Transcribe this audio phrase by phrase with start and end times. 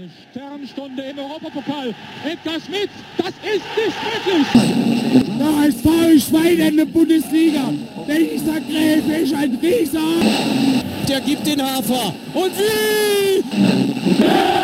[0.00, 1.94] Eine Sternstunde im Europapokal.
[2.24, 5.26] Edgar Schmidt, das ist nicht möglich.
[5.38, 7.70] Der HSV Schwein in der Bundesliga.
[8.08, 10.00] Dieser Gräfe ist ein Rieser.
[11.06, 12.14] Der gibt den Hafer.
[12.32, 13.44] Und wie?
[14.24, 14.59] Ja,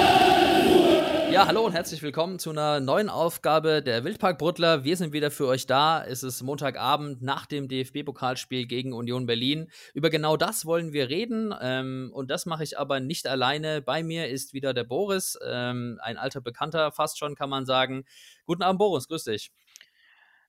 [1.44, 4.84] hallo und herzlich willkommen zu einer neuen Ausgabe der Wildpark Bruttler.
[4.84, 6.02] Wir sind wieder für euch da.
[6.02, 9.70] Es ist Montagabend nach dem DFB-Pokalspiel gegen Union Berlin.
[9.92, 13.82] Über genau das wollen wir reden ähm, und das mache ich aber nicht alleine.
[13.82, 18.06] Bei mir ist wieder der Boris, ähm, ein alter Bekannter, fast schon kann man sagen.
[18.46, 19.52] Guten Abend, Boris, grüß dich.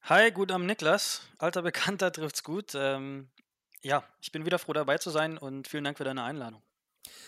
[0.04, 1.22] Hi, guten Abend, Niklas.
[1.38, 2.76] Alter Bekannter trifft's gut.
[2.76, 3.30] Ähm,
[3.82, 6.62] ja, ich bin wieder froh dabei zu sein und vielen Dank für deine Einladung.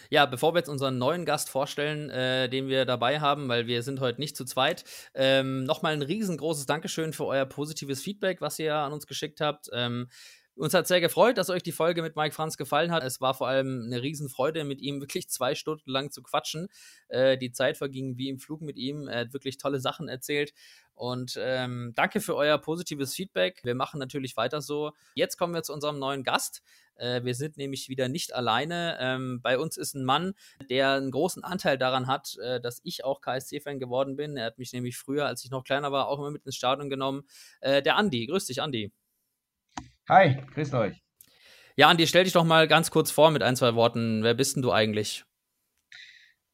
[0.10, 3.84] Ja, bevor wir jetzt unseren neuen Gast vorstellen, äh, den wir dabei haben, weil wir
[3.84, 4.84] sind heute nicht zu zweit,
[5.14, 9.70] ähm, nochmal ein riesengroßes Dankeschön für euer positives Feedback, was ihr an uns geschickt habt.
[9.74, 10.10] Ähm,
[10.60, 13.02] uns hat sehr gefreut, dass euch die Folge mit Mike Franz gefallen hat.
[13.04, 16.68] Es war vor allem eine Riesenfreude, mit ihm wirklich zwei Stunden lang zu quatschen.
[17.08, 19.08] Äh, die Zeit verging wie im Flug mit ihm.
[19.08, 20.54] Er hat wirklich tolle Sachen erzählt.
[20.96, 23.62] Und ähm, danke für euer positives Feedback.
[23.64, 24.92] Wir machen natürlich weiter so.
[25.16, 26.62] Jetzt kommen wir zu unserem neuen Gast.
[27.00, 28.98] Äh, wir sind nämlich wieder nicht alleine.
[29.00, 30.34] Ähm, bei uns ist ein Mann,
[30.70, 34.38] der einen großen Anteil daran hat, äh, dass ich auch KSC-Fan geworden bin.
[34.38, 36.90] Er hat mich nämlich früher, als ich noch kleiner war, auch immer mit ins Stadion
[36.90, 37.24] genommen.
[37.62, 38.28] Äh, der Andi.
[38.28, 38.92] Grüß dich, Andi.
[40.08, 41.02] Hi, grüßt euch.
[41.76, 44.24] Ja, Andi, stell dich doch mal ganz kurz vor mit ein, zwei Worten.
[44.24, 45.24] Wer bist denn du eigentlich?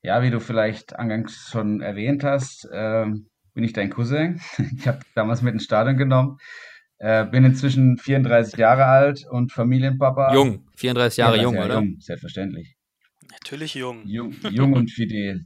[0.04, 3.06] Ja, wie du vielleicht angangs schon erwähnt hast, äh,
[3.56, 4.40] bin ich dein Cousin.
[4.78, 6.38] Ich habe damals mit ins Stadion genommen.
[7.06, 10.34] Äh, bin inzwischen 34 Jahre alt und Familienpapa.
[10.34, 11.76] Jung, 34 Jahre 34 jung, Jahre oder?
[11.76, 12.76] Jung, selbstverständlich.
[13.30, 14.02] Natürlich jung.
[14.08, 15.46] Jung, jung und fidel.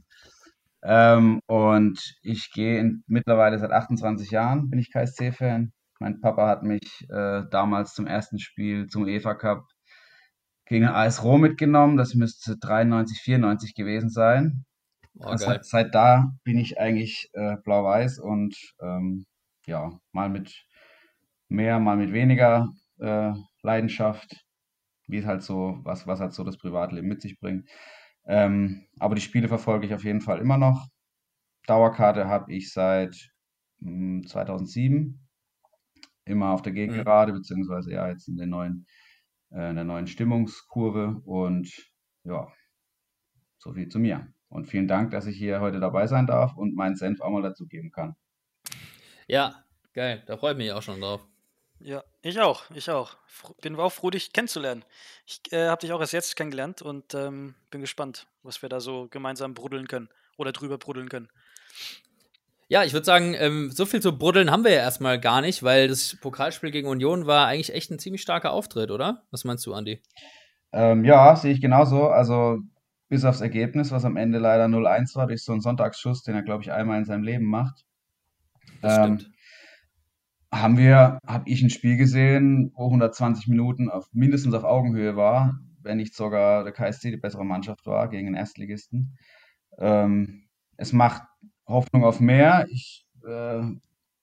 [0.82, 5.70] Ähm, und ich gehe mittlerweile seit 28 Jahren, bin ich KSC-Fan.
[5.98, 9.66] Mein Papa hat mich äh, damals zum ersten Spiel zum EFA Cup
[10.64, 11.98] gegen AS Rom mitgenommen.
[11.98, 14.64] Das müsste 93, 94 gewesen sein.
[15.18, 19.26] Oh, seit, seit, da bin ich eigentlich äh, blau-weiß und ähm,
[19.66, 20.64] ja, mal mit
[21.50, 23.32] mehr, mal mit weniger äh,
[23.62, 24.44] Leidenschaft,
[25.06, 27.68] wie es halt so, was, was halt so das Privatleben mit sich bringt.
[28.26, 30.86] Ähm, aber die Spiele verfolge ich auf jeden Fall immer noch.
[31.66, 33.14] Dauerkarte habe ich seit
[33.80, 35.26] mh, hm, 2007
[36.24, 37.36] immer auf der Gegengerade, mhm.
[37.38, 38.86] beziehungsweise ja jetzt in der neuen,
[39.50, 41.70] äh, in der neuen Stimmungskurve und
[42.24, 42.48] ja,
[43.58, 44.32] so viel zu mir.
[44.48, 47.42] Und vielen Dank, dass ich hier heute dabei sein darf und meinen Senf auch mal
[47.42, 48.16] dazugeben kann.
[49.28, 51.29] Ja, geil, da freue ich mich auch schon drauf.
[51.82, 53.16] Ja, ich auch, ich auch.
[53.62, 54.84] Bin auch froh, dich kennenzulernen.
[55.26, 58.80] Ich äh, habe dich auch erst jetzt kennengelernt und ähm, bin gespannt, was wir da
[58.80, 61.28] so gemeinsam bruddeln können oder drüber bruddeln können.
[62.68, 65.62] Ja, ich würde sagen, ähm, so viel zu bruddeln haben wir ja erstmal gar nicht,
[65.62, 69.22] weil das Pokalspiel gegen Union war eigentlich echt ein ziemlich starker Auftritt, oder?
[69.30, 70.02] Was meinst du, Andi?
[70.72, 72.08] Ähm, ja, sehe ich genauso.
[72.08, 72.58] Also
[73.08, 76.42] bis aufs Ergebnis, was am Ende leider 0-1 war, durch so einen Sonntagsschuss, den er,
[76.42, 77.86] glaube ich, einmal in seinem Leben macht.
[78.82, 79.39] Das ähm, stimmt
[80.52, 85.58] haben wir, habe ich ein Spiel gesehen, wo 120 Minuten auf, mindestens auf Augenhöhe war,
[85.82, 89.16] wenn nicht sogar der KSC die bessere Mannschaft war gegen den Erstligisten.
[89.78, 91.22] Ähm, es macht
[91.66, 92.66] Hoffnung auf mehr.
[92.70, 93.62] Ich äh,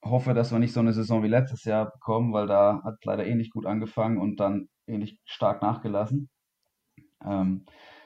[0.04, 3.26] hoffe, dass wir nicht so eine Saison wie letztes Jahr bekommen, weil da hat leider
[3.26, 6.30] ähnlich gut angefangen und dann ähnlich stark nachgelassen.
[7.26, 7.66] Ähm,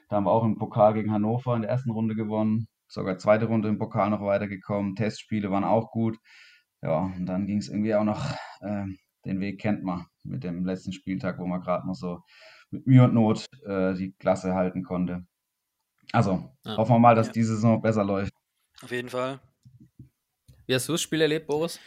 [0.10, 3.46] da haben wir auch im Pokal gegen Hannover in der ersten Runde gewonnen, sogar zweite
[3.46, 4.96] Runde im Pokal noch weitergekommen.
[4.96, 6.18] Testspiele waren auch gut.
[6.82, 8.32] Ja, und dann ging es irgendwie auch noch,
[8.62, 8.86] äh,
[9.26, 12.22] den Weg kennt man mit dem letzten Spieltag, wo man gerade noch so
[12.72, 15.26] mit Mühe und Not äh, die Klasse halten konnte.
[16.12, 16.78] Also, ja.
[16.78, 17.34] hoffen wir mal, dass ja.
[17.34, 18.34] diese Saison besser läuft.
[18.82, 19.40] Auf jeden Fall.
[20.66, 21.80] Wie hast du das Spiel erlebt, Boris?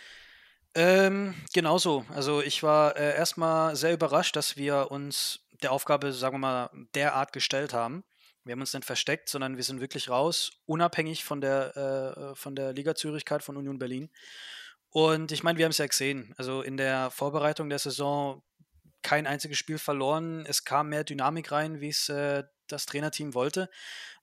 [0.75, 2.05] Ähm, genauso.
[2.11, 6.71] Also ich war äh, erstmal sehr überrascht, dass wir uns der Aufgabe, sagen wir mal,
[6.95, 8.05] derart gestellt haben.
[8.45, 12.55] Wir haben uns nicht versteckt, sondern wir sind wirklich raus, unabhängig von der, äh, von
[12.55, 14.11] der Liga-Zürigkeit von Union Berlin.
[14.95, 16.33] Und ich meine, wir haben es ja gesehen.
[16.37, 18.45] Also in der Vorbereitung der Saison
[19.03, 20.47] kein einziges Spiel verloren.
[20.47, 23.69] Es kam mehr Dynamik rein, wie es äh, das Trainerteam wollte.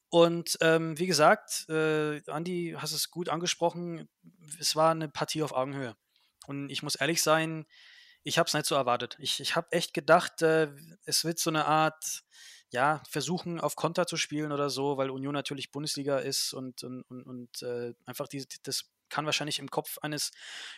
[0.08, 4.08] Und ähm, wie gesagt, äh, Andi, hast es gut angesprochen,
[4.62, 5.98] es war eine Partie auf Augenhöhe.
[6.48, 7.66] Und ich muss ehrlich sein,
[8.24, 9.18] ich habe es nicht so erwartet.
[9.20, 10.70] Ich, ich habe echt gedacht, äh,
[11.04, 12.24] es wird so eine Art,
[12.70, 17.02] ja, versuchen auf Konter zu spielen oder so, weil Union natürlich Bundesliga ist und, und,
[17.10, 20.32] und, und äh, einfach die, das kann wahrscheinlich im Kopf eines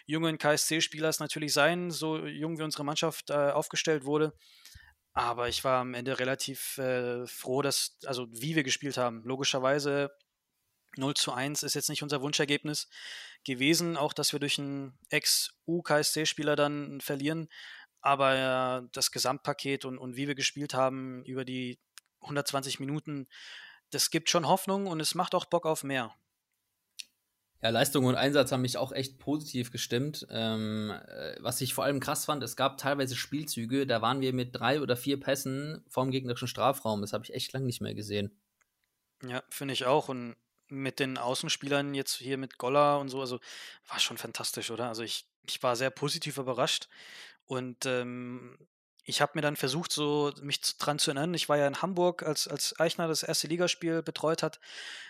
[0.06, 4.33] jungen KSC-Spielers natürlich sein, so jung wie unsere Mannschaft äh, aufgestellt wurde.
[5.13, 9.24] Aber ich war am Ende relativ äh, froh, dass, also wie wir gespielt haben.
[9.24, 10.12] Logischerweise
[10.97, 12.89] 0 zu 1 ist jetzt nicht unser Wunschergebnis
[13.44, 17.47] gewesen, auch dass wir durch einen Ex-U-KSC-Spieler dann verlieren.
[18.01, 21.79] Aber äh, das Gesamtpaket und, und wie wir gespielt haben über die
[22.21, 23.27] 120 Minuten,
[23.91, 26.15] das gibt schon Hoffnung und es macht auch Bock auf mehr.
[27.63, 30.27] Ja, Leistung und Einsatz haben mich auch echt positiv gestimmt.
[30.30, 34.33] Ähm, äh, was ich vor allem krass fand, es gab teilweise Spielzüge, da waren wir
[34.33, 37.00] mit drei oder vier Pässen vorm gegnerischen Strafraum.
[37.00, 38.38] Das habe ich echt lange nicht mehr gesehen.
[39.25, 40.10] Ja, finde ich auch.
[40.10, 40.36] Und
[40.68, 43.39] mit den Außenspielern jetzt hier mit Golla und so, also
[43.88, 44.89] war schon fantastisch, oder?
[44.89, 46.89] Also ich, ich war sehr positiv überrascht.
[47.45, 48.57] Und ähm,
[49.06, 51.33] ich habe mir dann versucht, so mich dran zu erinnern.
[51.33, 54.60] Ich war ja in Hamburg, als, als Eichner das erste Ligaspiel betreut hat.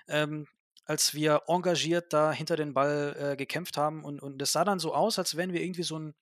[0.08, 0.48] Ähm,
[0.86, 4.04] als wir engagiert da hinter den Ball äh, gekämpft haben.
[4.04, 6.14] Und, und das sah dann so aus, als wären wir irgendwie so ein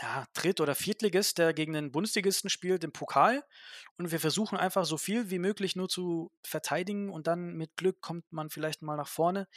[0.00, 3.44] ja, Dritt- oder Viertligist, der gegen den Bundesligisten spielt im Pokal.
[3.98, 8.00] Und wir versuchen einfach so viel wie möglich nur zu verteidigen und dann mit Glück
[8.00, 9.48] kommt man vielleicht mal nach vorne.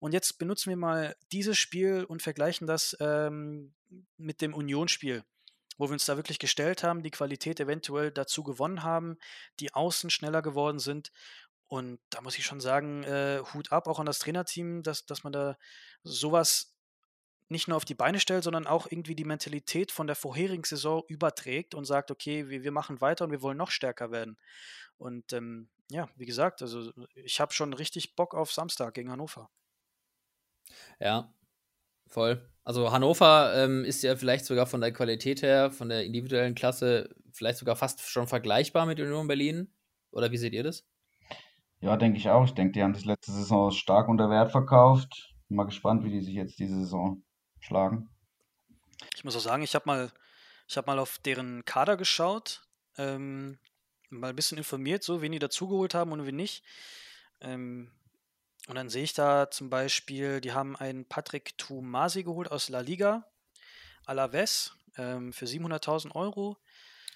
[0.00, 3.74] Und jetzt benutzen wir mal dieses Spiel und vergleichen das ähm,
[4.16, 5.22] mit dem Unionsspiel,
[5.78, 9.16] wo wir uns da wirklich gestellt haben, die Qualität eventuell dazu gewonnen haben,
[9.60, 11.12] die Außen schneller geworden sind
[11.68, 15.24] und da muss ich schon sagen, äh, Hut ab auch an das Trainerteam, dass, dass
[15.24, 15.56] man da
[16.02, 16.74] sowas
[17.48, 21.02] nicht nur auf die Beine stellt, sondern auch irgendwie die Mentalität von der vorherigen Saison
[21.08, 24.38] überträgt und sagt, okay, wir, wir machen weiter und wir wollen noch stärker werden.
[24.96, 29.50] Und ähm, ja, wie gesagt, also ich habe schon richtig Bock auf Samstag gegen Hannover.
[30.98, 31.34] Ja,
[32.08, 32.50] voll.
[32.62, 37.14] Also Hannover ähm, ist ja vielleicht sogar von der Qualität her, von der individuellen Klasse,
[37.30, 39.74] vielleicht sogar fast schon vergleichbar mit Union Berlin.
[40.10, 40.86] Oder wie seht ihr das?
[41.84, 42.46] Ja, denke ich auch.
[42.46, 45.34] Ich denke, die haben das letzte Saison stark unter Wert verkauft.
[45.48, 47.22] Bin mal gespannt, wie die sich jetzt diese Saison
[47.60, 48.08] schlagen.
[49.14, 50.10] Ich muss auch sagen, ich habe mal,
[50.66, 52.62] ich mal auf deren Kader geschaut,
[52.96, 53.58] ähm,
[54.08, 56.64] mal ein bisschen informiert, so wen die dazugeholt haben und wen nicht.
[57.42, 57.90] Ähm,
[58.66, 62.80] und dann sehe ich da zum Beispiel, die haben einen Patrick Tumasi geholt aus La
[62.80, 63.26] Liga,
[64.06, 66.56] Alaves, ähm, für 700.000 Euro.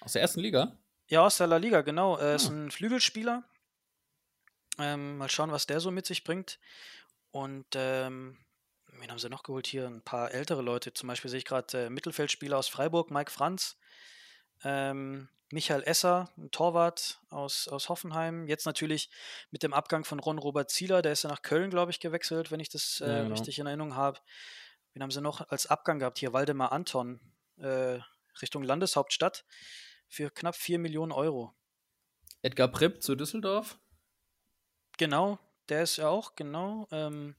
[0.01, 0.77] Aus der ersten Liga?
[1.07, 2.17] Ja, aus der La Liga, genau.
[2.17, 2.53] Er ist ah.
[2.53, 3.43] ein Flügelspieler,
[4.79, 6.59] ähm, mal schauen, was der so mit sich bringt.
[7.31, 8.37] Und ähm,
[8.87, 9.87] wen haben sie noch geholt hier?
[9.87, 10.93] Ein paar ältere Leute.
[10.93, 13.77] Zum Beispiel sehe ich gerade äh, Mittelfeldspieler aus Freiburg, Mike Franz.
[14.63, 18.47] Ähm, Michael Esser, ein Torwart aus, aus Hoffenheim.
[18.47, 19.09] Jetzt natürlich
[19.49, 22.59] mit dem Abgang von Ron-Robert Zieler, der ist ja nach Köln, glaube ich, gewechselt, wenn
[22.59, 23.33] ich das äh, ja, genau.
[23.33, 24.19] richtig in Erinnerung habe.
[24.93, 26.19] Wen haben sie noch als Abgang gehabt?
[26.19, 27.19] Hier Waldemar Anton,
[27.57, 27.99] äh,
[28.41, 29.43] Richtung Landeshauptstadt,
[30.07, 31.55] für knapp 4 Millionen Euro.
[32.41, 33.79] Edgar Pripp zu Düsseldorf?
[34.99, 36.85] Genau, der ist ja auch, genau.
[36.91, 37.37] Ähm,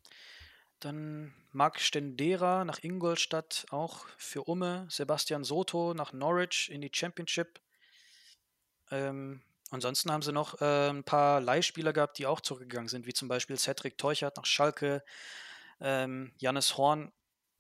[0.81, 4.87] dann Marc Stendera nach Ingolstadt, auch für Umme.
[4.89, 7.61] Sebastian Soto nach Norwich in die Championship.
[8.91, 13.13] Ähm, ansonsten haben sie noch äh, ein paar Leihspieler gehabt, die auch zurückgegangen sind, wie
[13.13, 15.05] zum Beispiel Cedric Teuchert nach Schalke,
[15.83, 17.13] ähm, Jannis Horn,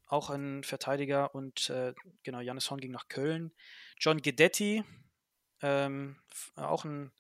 [0.07, 1.93] auch ein Verteidiger und äh,
[2.23, 3.53] genau, Jannis Horn ging nach Köln.
[3.99, 4.83] John Guidetti,
[5.61, 6.17] ähm,
[6.57, 7.13] auch ein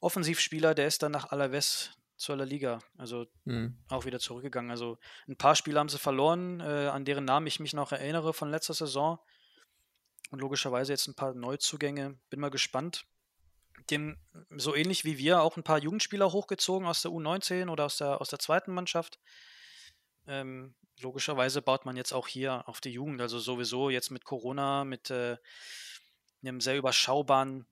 [0.00, 2.80] Offensivspieler, der ist dann nach Alaves zur La Liga.
[2.96, 3.76] Also mhm.
[3.88, 4.70] auch wieder zurückgegangen.
[4.70, 4.98] Also
[5.28, 8.50] ein paar Spiele haben sie verloren, äh, an deren Namen ich mich noch erinnere von
[8.50, 9.18] letzter Saison.
[10.30, 12.18] Und logischerweise jetzt ein paar Neuzugänge.
[12.30, 13.04] Bin mal gespannt.
[13.90, 14.18] Dem,
[14.56, 18.20] so ähnlich wie wir, auch ein paar Jugendspieler hochgezogen aus der U19 oder aus der,
[18.20, 19.20] aus der zweiten Mannschaft.
[20.26, 23.20] Ähm, logischerweise baut man jetzt auch hier auf die Jugend.
[23.20, 25.36] Also sowieso jetzt mit Corona, mit äh,
[26.42, 27.66] einem sehr überschaubaren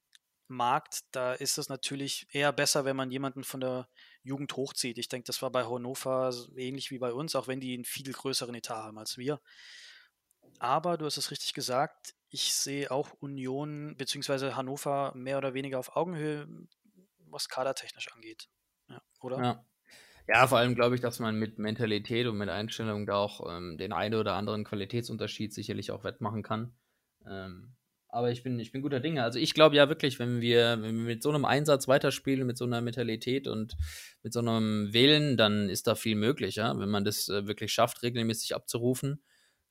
[0.49, 3.89] Markt, da ist es natürlich eher besser, wenn man jemanden von der
[4.25, 4.99] Jugend hochzieht.
[4.99, 8.13] Ich denke, das war bei Hannover ähnlich wie bei uns, auch wenn die einen viel
[8.13, 9.41] größeren Etat haben als wir.
[10.59, 14.53] Aber du hast es richtig gesagt, ich sehe auch Union bzw.
[14.53, 16.49] Hannover mehr oder weniger auf Augenhöhe,
[17.19, 18.49] was kadertechnisch angeht.
[18.89, 19.43] Ja, oder?
[19.43, 19.65] Ja.
[20.27, 23.77] Ja, vor allem glaube ich, dass man mit Mentalität und mit Einstellung da auch ähm,
[23.77, 26.75] den einen oder anderen Qualitätsunterschied sicherlich auch wettmachen kann.
[27.27, 27.77] Ähm,
[28.15, 29.25] aber ich bin, ich bin guter Dinge.
[29.25, 32.57] Also ich glaube ja wirklich, wenn wir, wenn wir mit so einem Einsatz weiterspielen, mit
[32.57, 33.77] so einer Mentalität und
[34.23, 36.79] mit so einem Wählen, dann ist da viel möglich, ja.
[36.79, 39.21] Wenn man das äh, wirklich schafft, regelmäßig abzurufen,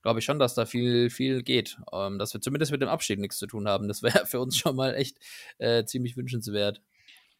[0.01, 1.77] glaube ich schon, dass da viel, viel geht.
[1.93, 3.87] Ähm, dass wir zumindest mit dem Abschied nichts zu tun haben.
[3.87, 5.17] Das wäre für uns schon mal echt
[5.57, 6.81] äh, ziemlich wünschenswert.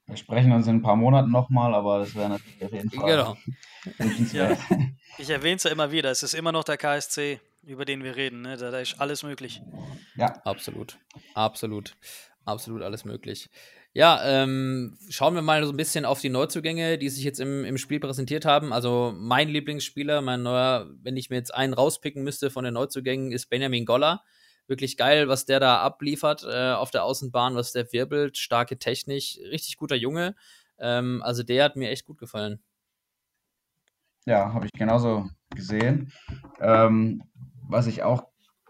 [0.05, 3.09] Wir sprechen uns in ein paar Monaten nochmal, aber das wäre natürlich auf jeden Fall
[3.09, 3.37] genau.
[3.97, 4.57] wünschenswert.
[4.69, 4.77] Ja.
[5.17, 8.15] Ich erwähne es ja immer wieder, es ist immer noch der KSC über den wir
[8.15, 8.41] reden.
[8.41, 8.57] Ne?
[8.57, 9.61] Da, da ist alles möglich.
[10.15, 10.27] Ja.
[10.43, 10.97] Absolut.
[11.33, 11.95] Absolut.
[12.45, 13.49] Absolut alles möglich.
[13.95, 17.63] Ja, ähm, schauen wir mal so ein bisschen auf die Neuzugänge, die sich jetzt im,
[17.63, 18.73] im Spiel präsentiert haben.
[18.73, 23.31] Also mein Lieblingsspieler, mein neuer, wenn ich mir jetzt einen rauspicken müsste von den Neuzugängen,
[23.31, 24.23] ist Benjamin Goller.
[24.65, 29.37] Wirklich geil, was der da abliefert äh, auf der Außenbahn, was der wirbelt, starke Technik,
[29.51, 30.35] richtig guter Junge.
[30.79, 32.63] Ähm, also der hat mir echt gut gefallen.
[34.25, 36.11] Ja, habe ich genauso gesehen.
[36.61, 37.21] Ähm,
[37.73, 38.23] was ich auch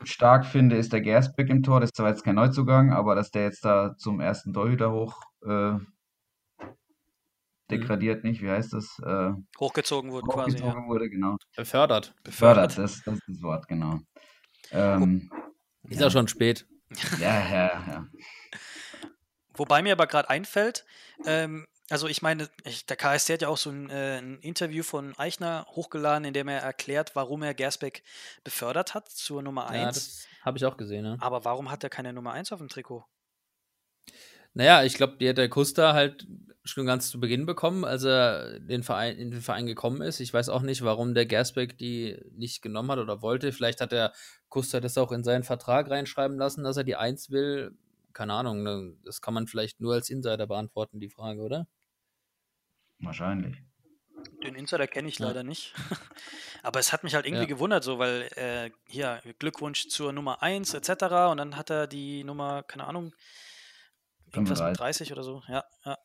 [0.04, 1.80] stark finde, ist der Gersbeck im Tor.
[1.80, 5.22] Das ist zwar jetzt kein Neuzugang, aber dass der jetzt da zum ersten Torhüter hoch,
[5.46, 5.74] äh,
[7.70, 9.00] degradiert nicht, wie heißt das?
[9.06, 10.58] Äh, hochgezogen wurde quasi.
[10.58, 10.88] Hochgezogen Ja.
[10.88, 11.38] wurde, genau.
[11.56, 12.14] Befördert.
[12.24, 14.00] Befördert, das, das ist das Wort, genau.
[14.72, 15.32] Ähm,
[15.90, 16.68] Ist ja schon spät.
[17.20, 18.08] ja, ja, ja.
[19.56, 20.86] Wobei mir aber gerade einfällt,
[21.26, 24.84] ähm, also ich meine, ich, der KSC hat ja auch so ein, äh, ein Interview
[24.84, 28.04] von Eichner hochgeladen, in dem er erklärt, warum er Gersbeck
[28.44, 29.96] befördert hat zur Nummer Ja, 1.
[29.96, 31.18] das habe ich auch gesehen, ja.
[31.20, 33.06] aber warum hat er keine Nummer 1 auf dem Trikot?
[34.54, 36.28] Naja, ich glaube, die hat der Kuster halt
[36.64, 40.20] schon ganz zu Beginn bekommen, als er den Verein, in den Verein gekommen ist.
[40.20, 43.52] Ich weiß auch nicht, warum der Gersbeck die nicht genommen hat oder wollte.
[43.52, 44.14] Vielleicht hat der
[44.48, 47.78] Kuster das auch in seinen Vertrag reinschreiben lassen, dass er die Eins will.
[48.14, 48.96] Keine Ahnung, ne?
[49.04, 51.68] das kann man vielleicht nur als Insider beantworten, die Frage, oder?
[53.00, 53.58] Wahrscheinlich.
[54.44, 55.28] Den Insider kenne ich Ja.
[55.28, 55.74] leider nicht.
[56.64, 57.50] Aber es hat mich halt irgendwie Ja.
[57.50, 61.32] gewundert, so, weil äh, hier Glückwunsch zur Nummer 1 etc.
[61.32, 63.14] Und dann hat er die Nummer, keine Ahnung,
[64.32, 65.44] irgendwas mit 30 oder so.
[65.48, 65.98] Ja, ja.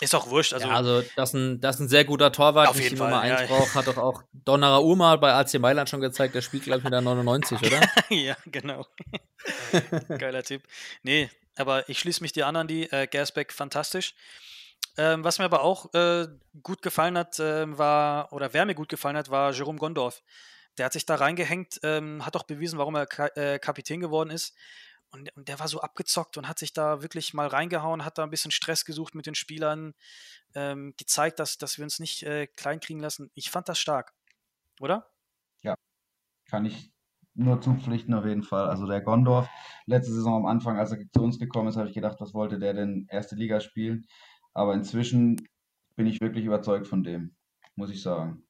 [0.00, 0.52] Ist auch wurscht.
[0.52, 3.30] Also, ja, also das ein, das ein sehr guter Torwart, Auf jeden die Nummer Fall,
[3.30, 3.46] 1 ja.
[3.46, 6.84] braucht, hat doch auch Donnerer Uma bei AC Mailand schon gezeigt, der spielt, glaube ich,
[6.84, 7.80] mit der 99, oder?
[8.08, 8.86] ja, genau.
[10.18, 10.62] Geiler Tipp.
[11.02, 12.84] Nee, aber ich schließe mich dir an, Andi.
[12.90, 14.14] Äh, Gersbeck, fantastisch.
[14.96, 16.26] Ähm, was mir aber auch äh,
[16.62, 20.22] gut gefallen hat, ähm, war, oder wer mir gut gefallen hat, war Jerome Gondorf.
[20.76, 24.30] Der hat sich da reingehängt, ähm, hat auch bewiesen, warum er Ka äh, Kapitän geworden
[24.30, 24.54] ist.
[25.14, 28.24] Und, und der war so abgezockt und hat sich da wirklich mal reingehauen, hat da
[28.24, 29.94] ein bisschen Stress gesucht mit den Spielern,
[30.56, 33.30] ähm, gezeigt, dass, dass wir uns nicht äh, kleinkriegen lassen.
[33.34, 34.12] Ich fand das stark.
[34.80, 35.06] Oder?
[36.46, 36.92] Kann ich
[37.34, 38.68] nur zupflichten auf jeden Fall.
[38.68, 39.48] Also der Gondorf,
[39.86, 42.58] letzte Saison am Anfang, als er zu uns gekommen ist, habe ich gedacht, was wollte
[42.58, 44.06] der denn erste Liga spielen?
[44.52, 45.48] Aber inzwischen
[45.94, 47.36] bin ich wirklich überzeugt von dem,
[47.76, 48.44] muss ich sagen.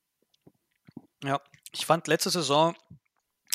[1.23, 1.41] Ja,
[1.73, 2.75] ich fand letzte Saison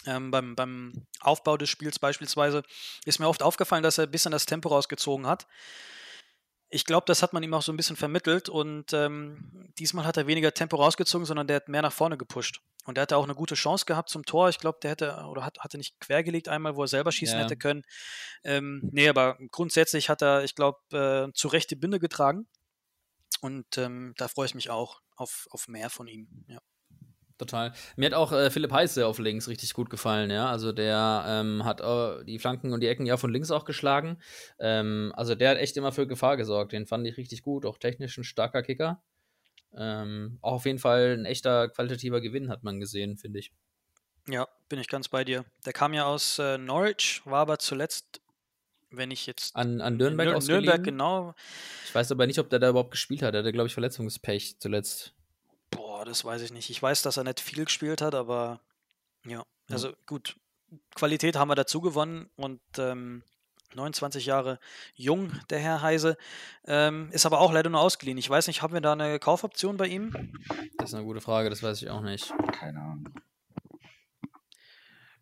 [0.05, 2.63] ähm, beim, beim Aufbau des Spiels beispielsweise
[3.05, 5.47] ist mir oft aufgefallen, dass er ein bisschen das Tempo rausgezogen hat.
[6.71, 10.17] Ich glaube, das hat man ihm auch so ein bisschen vermittelt und ähm, diesmal hat
[10.17, 12.61] er weniger Tempo rausgezogen, sondern der hat mehr nach vorne gepusht.
[12.85, 14.49] Und der hatte auch eine gute Chance gehabt zum Tor.
[14.49, 17.43] Ich glaube, der hätte oder hat, hatte nicht quergelegt einmal, wo er selber schießen Ja.
[17.43, 17.83] hätte können.
[18.43, 20.79] Ähm, nee, aber grundsätzlich hat er, ich glaube,
[21.29, 22.47] äh, zu Recht die Binde getragen.
[23.41, 26.45] Und ähm, da freue ich mich auch auf, auf mehr von ihm.
[26.47, 26.59] Ja.
[27.39, 27.71] Total.
[27.95, 30.51] Mir hat auch äh, Philipp Heiße auf links richtig gut gefallen, ja.
[30.51, 34.17] Also der ähm, hat äh, die Flanken und die Ecken ja von links auch geschlagen.
[34.59, 36.73] Ähm, also der hat echt immer für Gefahr gesorgt.
[36.73, 39.01] Den fand ich richtig gut, auch technisch ein starker Kicker.
[39.73, 43.53] Ähm, auch auf jeden Fall ein echter qualitativer Gewinn, hat man gesehen, finde ich.
[44.27, 45.45] Ja, bin ich ganz bei dir.
[45.65, 48.19] Der kam ja aus äh, Norwich, war aber zuletzt,
[48.91, 49.55] wenn ich jetzt.
[49.55, 50.65] An, an Nürnberg Nür ausgeliehen.
[50.65, 51.33] Nürnberg, genau.
[51.85, 53.33] Ich weiß aber nicht, ob der da überhaupt gespielt hat.
[53.33, 55.13] Er hatte, glaube ich, Verletzungspech zuletzt.
[55.99, 56.69] Boah, das weiß ich nicht.
[56.69, 58.61] Ich weiß, dass er nicht viel gespielt hat, aber
[59.25, 59.45] ja.
[59.69, 60.37] Also gut,
[60.95, 63.21] Qualität haben wir dazu gewonnen und ähm,
[63.73, 64.61] 29 Jahre
[64.95, 66.15] jung, der Herr Heise.
[66.63, 68.17] Ähm, ist aber auch leider nur ausgeliehen.
[68.17, 70.31] Ich weiß nicht, haben wir da eine Kaufoption bei ihm?
[70.77, 72.33] Das ist eine gute Frage, das weiß ich auch nicht.
[72.53, 73.13] Keine Ahnung.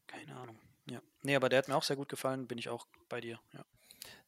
[0.05, 0.59] Keine Ahnung.
[0.85, 1.01] Ja.
[1.23, 3.39] Nee, aber der hat mir auch sehr gut gefallen, bin ich auch bei dir.
[3.51, 3.65] Ja.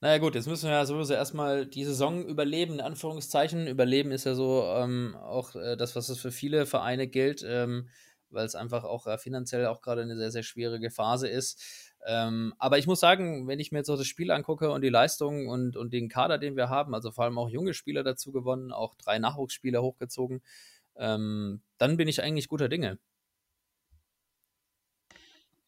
[0.02, 3.68] Naja gut, jetzt müssen wir ja sowieso erstmal die Saison überleben, in Anführungszeichen.
[3.68, 7.90] Überleben ist ja so ähm, auch äh, das, was es für viele Vereine gilt, ähm,
[8.30, 11.62] weil es einfach auch äh, finanziell auch gerade eine sehr, sehr schwierige Phase ist.
[12.06, 14.90] Ähm, aber ich muss sagen, wenn ich mir jetzt so das Spiel angucke und die
[14.90, 18.32] Leistung und, und den Kader, den wir haben, also vor allem auch junge Spieler dazu
[18.32, 20.42] gewonnen, auch drei Nachwuchsspieler hochgezogen,
[20.96, 23.00] ähm, dann bin ich eigentlich guter Dinge.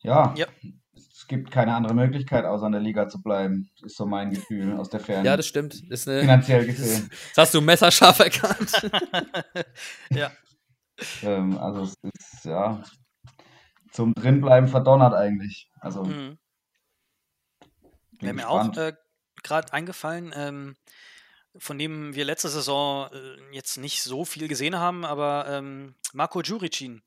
[0.03, 0.47] Ja, Ja.
[0.95, 3.69] es gibt keine andere Möglichkeit, außer in der Liga zu bleiben.
[3.83, 5.25] Ist so mein Gefühl aus der Ferne.
[5.25, 5.81] Ja, das stimmt.
[5.85, 7.09] Eine, Finanziell gesehen.
[7.35, 8.71] das hast du messerscharf erkannt.
[10.09, 10.31] ja.
[11.23, 12.83] Ähm, also es ist ja
[13.91, 15.69] zum Drinbleiben verdonnert eigentlich.
[15.79, 16.37] Also Mhm.
[18.19, 18.93] Wäre mir auch äh,
[19.41, 20.75] gerade eingefallen, ähm,
[21.57, 26.41] von dem wir letzte Saison äh, jetzt nicht so viel gesehen haben, aber ähm, Marco
[26.41, 27.01] Juricin.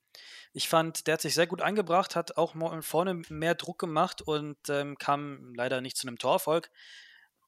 [0.57, 4.57] Ich fand, der hat sich sehr gut eingebracht, hat auch vorne mehr Druck gemacht und
[4.69, 6.71] ähm, kam leider nicht zu einem Torerfolg.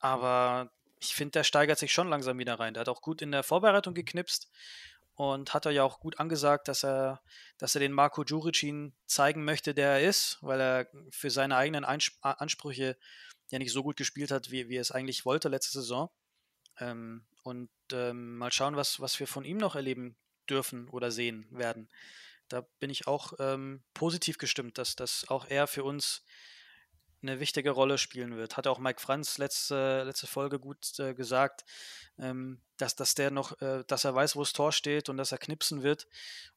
[0.01, 2.75] Aber ich finde, der steigert sich schon langsam wieder rein.
[2.75, 4.51] Der hat auch gut in der Vorbereitung geknipst
[5.15, 7.23] und hat er ja auch gut angesagt, dass er,
[7.59, 11.85] dass er den Marco Juricin zeigen möchte, der er ist, weil er für seine eigenen
[11.85, 12.97] Einsp Ansprüche
[13.51, 16.11] ja nicht so gut gespielt hat, wie, wie er es eigentlich wollte letzte Saison.
[16.81, 20.17] Ähm, und ähm, mal schauen, was, was wir von ihm noch erleben
[20.51, 21.89] dürfen oder sehen werden.
[22.49, 26.23] Da bin ich auch ähm, positiv gestimmt, dass, dass auch er für uns
[27.23, 28.57] eine wichtige Rolle spielen wird.
[28.57, 31.65] Hat auch Mike Franz letzte, letzte Folge gut äh, gesagt,
[32.19, 35.33] ähm, dass, dass der noch, äh, dass er weiß, wo das Tor steht und dass
[35.33, 36.07] er knipsen wird.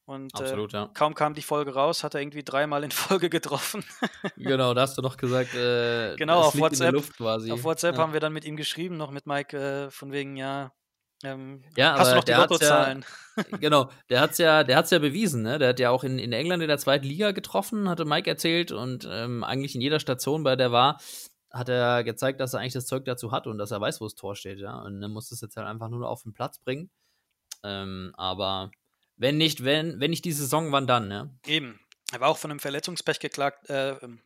[0.04, 0.90] Und äh, Absolut, ja.
[0.94, 3.84] kaum kam die Folge raus, hat er irgendwie dreimal in Folge getroffen.
[4.36, 6.92] Genau, da hast du noch gesagt, äh, Genau, auf liegt in der WhatsApp.
[6.92, 7.50] Luft quasi.
[7.52, 8.02] Auf WhatsApp ja.
[8.02, 10.72] haben wir dann mit ihm geschrieben, noch mit Mike, äh, von wegen, ja,
[11.22, 13.04] Ähm, Ja, hast du aber noch die Lottozahlen?
[13.60, 15.58] genau, der hat's ja, der hat's ja bewiesen, ne?
[15.58, 18.72] Der hat ja auch in, in England in der zweiten Liga getroffen, hatte Mike erzählt
[18.72, 21.00] und ähm, eigentlich in jeder Station, bei der war,
[21.50, 24.06] hat er gezeigt, dass er eigentlich das Zeug dazu hat und dass er weiß, wo
[24.06, 24.78] das Tor steht, ja.
[24.80, 26.90] Und er muss es jetzt halt einfach nur auf den Platz bringen.
[27.62, 28.70] Ähm, aber
[29.16, 31.34] wenn nicht, wenn, wenn nicht die Saison, wann dann, ne?
[31.46, 31.78] Eben.
[32.12, 34.20] Er war auch von einem Verletzungspech geklagt, äh, ähm,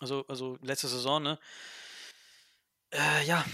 [0.00, 1.38] also, also letzte Saison, ne?
[2.90, 3.44] Äh, ja.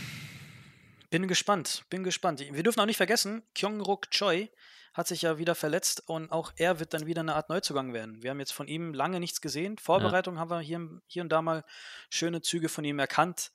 [1.13, 2.41] Bin gespannt, bin gespannt.
[2.41, 4.49] Wir dürfen auch nicht vergessen, Kyung-Ruk Choi
[4.95, 8.23] hat sich ja wieder verletzt und auch er wird dann wieder eine Art Neuzugang werden.
[8.23, 9.77] Wir haben jetzt von ihm lange nichts gesehen.
[9.77, 11.65] Vorbereitung haben wir hier, hier und da mal
[12.09, 13.53] schöne Züge von ihm erkannt.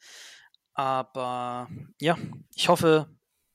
[0.76, 1.68] Aber
[2.00, 2.16] ja,
[2.54, 3.10] ich hoffe,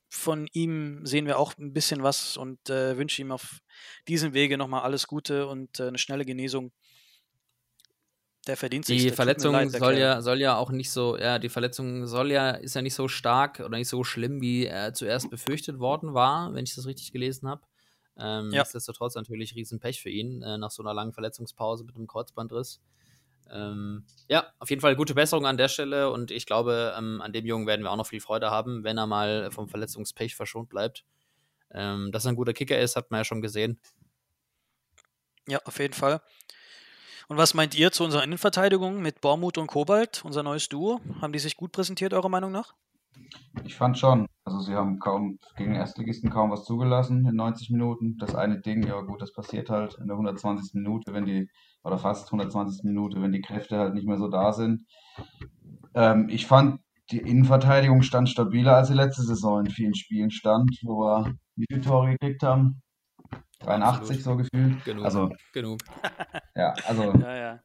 [0.08, 3.60] von ihm sehen wir auch ein bisschen was und äh, wünsche ihm auf
[4.08, 6.72] diesem Wege nochmal alles Gute und äh, eine schnelle Genesung.
[8.48, 9.02] Der verdient sich.
[9.02, 12.74] Die Verletzung soll ja, soll ja auch nicht so, ja, die Verletzung soll ja, ist
[12.74, 16.64] ja nicht so stark oder nicht so schlimm, wie er zuerst befürchtet worden war, wenn
[16.64, 17.62] ich das richtig gelesen habe.
[18.18, 18.60] Ähm, Ja.
[18.60, 22.80] Nichtsdestotrotz natürlich Riesenpech für ihn, äh, nach so einer langen Verletzungspause mit einem Kreuzbandriss.
[23.50, 27.32] Ähm, ja, auf jeden Fall gute Besserung an der Stelle und ich glaube, ähm, an
[27.32, 30.68] dem Jungen werden wir auch noch viel Freude haben, wenn er mal vom Verletzungspech verschont
[30.68, 31.04] bleibt.
[31.70, 33.78] Ähm, dass er ein guter Kicker ist, hat man ja schon gesehen.
[35.48, 36.20] Ja, auf jeden Fall.
[37.28, 41.00] Und was meint ihr zu unserer Innenverteidigung mit Bormuth und Kobalt, unser neues Duo?
[41.20, 42.74] Haben die sich gut präsentiert, eurer Meinung nach?
[43.64, 44.26] Ich fand schon.
[44.44, 48.16] Also sie haben kaum gegen Erstligisten kaum was zugelassen in 90 Minuten.
[48.18, 50.74] Das eine Ding, ja gut, das passiert halt in der 120.
[50.74, 51.48] Minute, wenn die,
[51.84, 52.84] oder fast 120.
[52.84, 54.82] Minute, wenn die Kräfte halt nicht mehr so da sind.
[55.94, 60.70] Ähm, ich fand, die Innenverteidigung stand stabiler, als sie letzte Saison in vielen Spielen stand,
[60.82, 62.81] wo wir wie viele Tore gekriegt haben?
[63.64, 64.84] 83 so gefühlt.
[64.84, 65.04] Genug.
[65.04, 65.80] Also, Genug.
[66.54, 67.60] ja, also Ja, ja.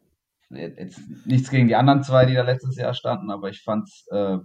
[0.49, 4.07] jetzt nichts gegen die anderen zwei, die da letztes Jahr standen, aber ich fand es
[4.11, 4.37] äh,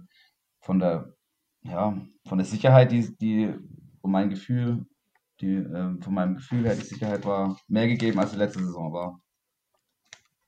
[0.61, 1.13] von der,
[1.61, 3.53] ja, von der Sicherheit, die, die
[4.01, 4.85] von meinem Gefühl,
[5.41, 8.93] die, ähm, von meinem Gefühl her, die Sicherheit war mehr gegeben, als die letzte Saison
[8.93, 9.19] war.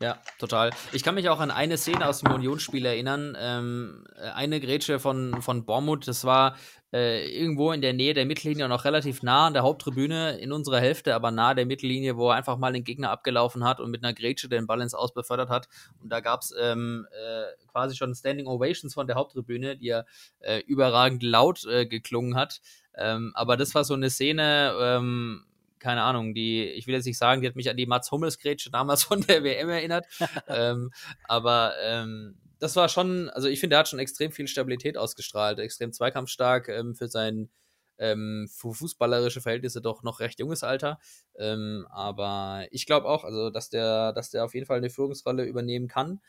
[0.01, 0.71] Ja, total.
[0.91, 3.35] Ich kann mich auch an eine Szene aus dem Unionsspiel erinnern.
[3.39, 6.57] Ähm, äh, eine Grätsche von, von Bormuth, das war
[6.95, 10.53] äh, irgendwo in der Nähe der Mittellinie und auch relativ nah an der Haupttribüne in
[10.53, 13.91] unserer Hälfte, aber nah der Mittellinie, wo er einfach mal den Gegner abgelaufen hat und
[13.91, 15.67] mit einer Grätsche den Ball ins Aus befördert hat.
[16.01, 20.05] Und da gab es ähm, äh, quasi schon Standing Ovations von der Haupttribüne, die ja
[20.39, 22.61] äh, überragend laut äh, geklungen hat.
[22.95, 25.43] Ähm, aber das war so eine Szene, ähm,
[25.79, 28.39] keine Ahnung, die, ich will jetzt nicht sagen, die hat mich an die Mats Hummels
[28.39, 30.05] Grätsche damals von der WM erinnert,
[30.47, 30.91] ähm,
[31.25, 35.59] aber ähm, das war schon, also ich finde, er hat schon extrem viel Stabilität ausgestrahlt,
[35.59, 37.49] extrem zweikampfstark ähm, für sein
[37.97, 40.99] ähm, für fußballerische Verhältnisse doch noch recht junges Alter,
[41.37, 45.45] ähm, aber ich glaube auch, also dass der, dass der auf jeden Fall eine Führungsrolle
[45.45, 46.19] übernehmen kann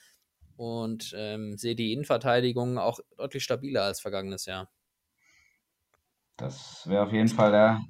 [0.56, 4.70] und ähm, sehe die Innenverteidigung auch deutlich stabiler als vergangenes Jahr.
[6.36, 7.80] Das wäre auf jeden Fall der,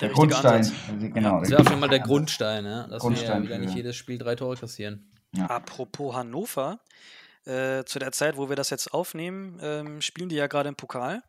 [0.00, 0.60] der, richtige Grundstein.
[0.60, 1.12] Ansatz.
[1.14, 2.86] Genau, Das wäre auf jeden Mal der Grundstein, ja?
[2.88, 5.10] dass Grundstein wir wieder nicht jedes Spiel drei Tore kassieren.
[5.38, 6.80] Apropos Hannover,
[7.44, 10.76] äh, zu der Zeit, wo wir das jetzt aufnehmen, ähm, spielen die ja gerade im
[10.76, 11.22] Pokal.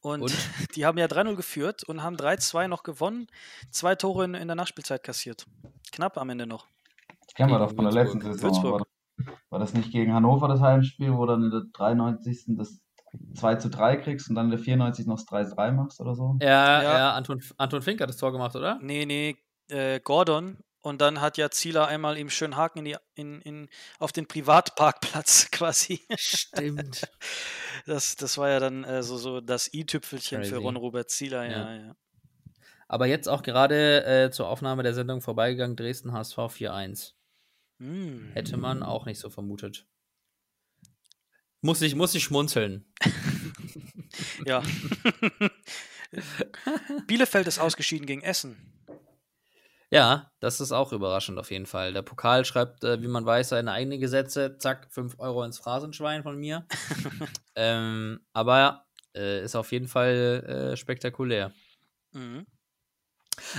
[0.00, 0.32] Und, Und?
[0.76, 3.26] die haben ja 3-0 geführt und haben 3-2 noch gewonnen.
[3.70, 5.46] Zwei Tore in, in der Nachspielzeit kassiert.
[5.92, 6.66] Knapp am Ende noch.
[7.34, 8.54] Kennen wir doch von der letzten Würzburg.
[8.54, 8.72] Saison.
[8.72, 12.44] War das, war das nicht gegen Hannover das Heimspiel, wo dann in der 93.
[12.56, 12.80] das
[13.34, 15.06] 2 zu 3 kriegst und dann in der 94.
[15.06, 16.36] noch das 3 zu 3 machst oder so?
[16.40, 16.98] Ja, Ja.
[16.98, 18.78] ja, Anton, Anton Fink hat das Tor gemacht, oder?
[18.82, 19.36] Nee, nee,
[19.68, 20.58] äh, Gordon.
[20.88, 24.26] Und dann hat ja Zieler einmal ihm schön Haken in die, in, in, auf den
[24.26, 26.00] Privatparkplatz quasi.
[26.16, 27.02] Stimmt.
[27.84, 30.56] Das, das war ja dann äh, so, so das i-Tüpfelchen für.
[30.56, 31.74] Ron-Robert Zieler, ja, Ja.
[31.74, 31.96] ja.
[32.88, 37.12] Aber jetzt auch gerade äh, zur Aufnahme der Sendung vorbeigegangen, Dresden HSV 4-1.
[37.80, 38.30] Hm.
[38.32, 39.86] Hätte man auch nicht so vermutet.
[41.60, 42.90] Muss ich, muss ich schmunzeln.
[44.46, 44.62] Ja.
[47.06, 48.56] Bielefeld ist ausgeschieden gegen Essen.
[49.90, 51.94] Ja, das ist auch überraschend auf jeden Fall.
[51.94, 54.58] Der Pokal schreibt, äh, wie man weiß, seine eigenen Gesetze.
[54.58, 56.66] Zack, 5 Euro ins Phrasenschwein von mir.
[57.56, 58.84] ähm, aber ja,
[59.16, 61.52] äh, ist auf jeden Fall äh, spektakulär.
[62.12, 62.46] Mhm.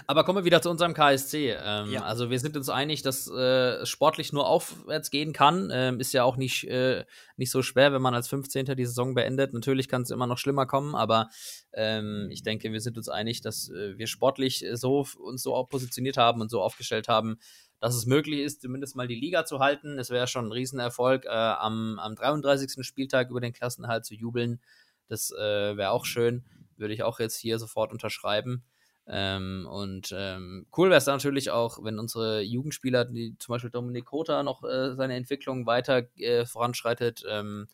[0.08, 1.58] Aber kommen wir wieder zu unserem KSC.
[1.62, 2.04] Ähm, Ja.
[2.04, 5.70] Also wir sind uns einig, dass äh, sportlich nur aufwärts gehen kann.
[5.72, 7.06] Ähm, ist ja auch nicht, äh,
[7.38, 8.66] nicht so schwer, wenn man als 15.
[8.76, 9.54] die Saison beendet.
[9.54, 11.30] Natürlich kann es immer noch schlimmer kommen, aber
[11.74, 15.54] ähm, ich denke, wir sind uns einig, dass äh, wir sportlich äh, so uns so
[15.56, 17.38] auch positioniert haben und so aufgestellt haben,
[17.80, 19.98] dass es möglich ist, zumindest mal die Liga zu halten.
[20.00, 22.86] Es wäre schon ein Riesenerfolg, äh, am, am 33.
[22.86, 24.62] Spieltag über den Klassenhalt zu jubeln.
[25.08, 26.44] Das äh, wäre auch schön.
[26.78, 28.64] Würde ich auch jetzt hier sofort unterschreiben.
[29.12, 34.06] Ähm, und ähm, cool wäre es natürlich auch, wenn unsere Jugendspieler, die zum Beispiel Dominik
[34.06, 37.68] Kota noch äh, seine Entwicklung weiter äh, voranschreitet, ähm,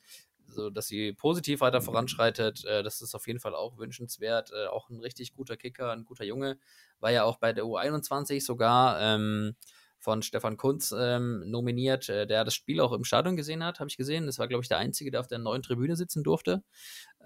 [0.47, 4.51] also, dass sie positiv weiter voranschreitet, äh, das ist auf jeden Fall auch wünschenswert.
[4.53, 6.57] Äh, auch ein richtig guter Kicker, ein guter Junge.
[7.01, 9.55] War ja auch bei der U21 sogar ähm,
[10.05, 13.89] von Stefan Kunz ähm, nominiert, äh, der das Spiel auch im Stadion gesehen hat, habe
[13.89, 14.27] ich gesehen.
[14.27, 16.63] Das war, glaube ich, der Einzige, der auf der neuen Tribüne sitzen durfte.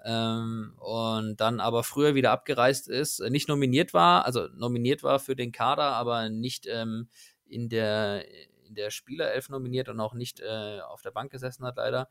[0.04, 5.20] Ähm, und dann aber früher wieder abgereist ist, äh, nicht nominiert war, also nominiert war
[5.20, 7.08] für den Kader, aber nicht ähm,
[7.46, 8.24] in der
[8.70, 12.08] der Spielerelf nominiert und auch nicht äh, auf der Bank gesessen hat, leider.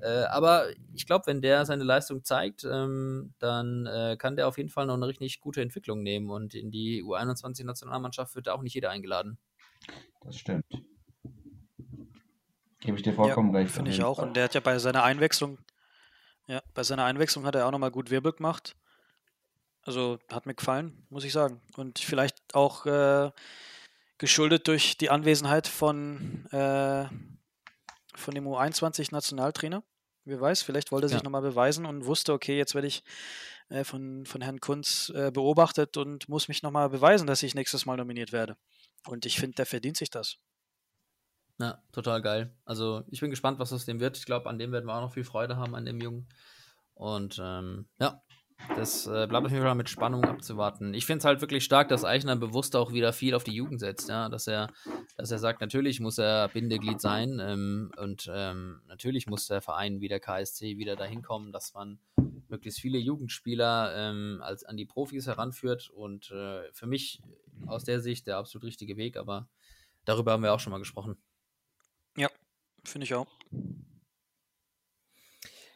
[0.00, 4.58] Äh, aber ich glaube, wenn der seine Leistung zeigt, ähm, dann äh, kann der auf
[4.58, 8.74] jeden Fall noch eine richtig gute Entwicklung nehmen und in die U21-Nationalmannschaft wird auch nicht
[8.74, 9.38] jeder eingeladen.
[10.22, 10.64] Das stimmt.
[12.80, 13.72] Gebe ich dir vollkommen ja, recht.
[13.72, 14.16] Finde ich auch.
[14.16, 14.28] Fall.
[14.28, 15.58] Und der hat ja bei seiner Einwechslung,
[16.46, 18.76] ja, bei seiner Einwechslung hat er auch nochmal gut Wirbel gemacht.
[19.82, 21.60] Also hat mir gefallen, muss ich sagen.
[21.76, 23.30] Und vielleicht auch äh,
[24.18, 27.06] geschuldet durch die Anwesenheit von, äh,
[28.14, 29.82] von dem U21-Nationaltrainer.
[30.24, 31.24] Wer weiß, vielleicht wollte er sich ja.
[31.24, 33.02] nochmal beweisen und wusste, okay, jetzt werde ich
[33.70, 37.86] äh, von, von Herrn Kunz äh, beobachtet und muss mich nochmal beweisen, dass ich nächstes
[37.86, 38.56] Mal nominiert werde.
[39.06, 40.38] Und ich finde, der verdient sich das.
[41.58, 42.56] Ja, total geil.
[42.64, 44.16] Also ich bin gespannt, was aus dem wird.
[44.16, 46.26] Ich glaube, an dem werden wir auch noch viel Freude haben, an dem Jungen.
[46.94, 48.22] Und ähm, ja,
[48.76, 50.94] das äh, bleibt auf jeden Fall mit Spannung abzuwarten.
[50.94, 53.80] Ich finde es halt wirklich stark, dass Eichner bewusst auch wieder viel auf die Jugend
[53.80, 54.68] setzt, ja, dass er,
[55.16, 60.00] dass er sagt, natürlich muss er Bindeglied sein ähm, und ähm, natürlich muss der Verein
[60.00, 61.98] wie der KSC wieder dahin kommen, dass man
[62.48, 67.22] möglichst viele Jugendspieler ähm, als an die Profis heranführt und äh, für mich
[67.66, 69.48] aus der Sicht der absolut richtige Weg, aber
[70.04, 71.16] darüber haben wir auch schon mal gesprochen.
[72.16, 72.28] Ja,
[72.84, 73.26] finde ich auch.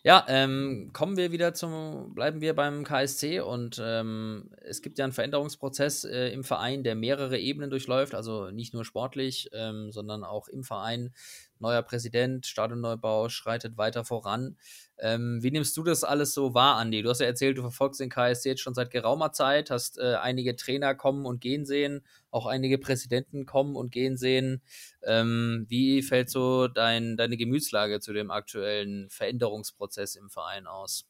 [0.07, 5.05] Ja, ähm, kommen wir wieder zum, bleiben wir beim KSC und ähm, es gibt ja
[5.05, 10.23] einen Veränderungsprozess äh, im Verein, der mehrere Ebenen durchläuft, also nicht nur sportlich, ähm, sondern
[10.23, 11.15] auch im Verein.
[11.61, 14.57] Neuer Präsident, Stadionneubau schreitet weiter voran.
[14.99, 17.03] Ähm, wie nimmst du das alles so wahr, Andi?
[17.03, 20.17] Du hast ja erzählt, du verfolgst den KSC jetzt schon seit geraumer Zeit, hast äh,
[20.17, 24.63] einige Trainer kommen und gehen sehen, auch einige Präsidenten kommen und gehen sehen.
[25.03, 31.07] Ähm, wie fällt so dein, deine Gemütslage zu dem aktuellen Veränderungsprozess im Verein aus?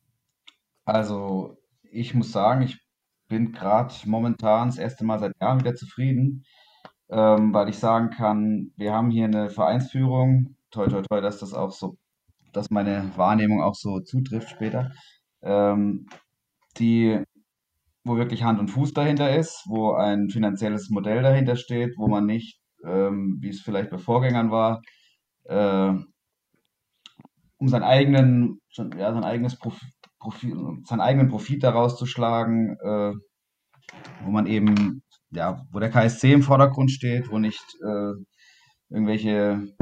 [0.84, 2.78] Also, ich muss sagen, ich
[3.28, 6.44] bin gerade momentan das erste Mal seit Jahren wieder zufrieden,
[7.10, 11.54] ähm, weil ich sagen kann, wir haben hier eine Vereinsführung, toi toi toi, dass das
[11.54, 11.96] auch so
[12.54, 14.90] dass meine Wahrnehmung auch so zutrifft später,
[15.42, 16.06] ähm,
[16.78, 17.20] die,
[18.04, 22.26] wo wirklich Hand und Fuß dahinter ist, wo ein finanzielles Modell dahinter steht, wo man
[22.26, 24.82] nicht, ähm, wie es vielleicht bei Vorgängern war,
[25.44, 25.92] äh,
[27.58, 29.88] um seinen eigenen, ja, sein eigenes Profil,
[30.18, 33.12] Profil, seinen eigenen Profit daraus zu schlagen, äh,
[34.24, 35.02] wo man eben,
[35.34, 38.12] ja, wo der KSC im Vordergrund steht, wo nicht äh,
[38.90, 39.74] irgendwelche,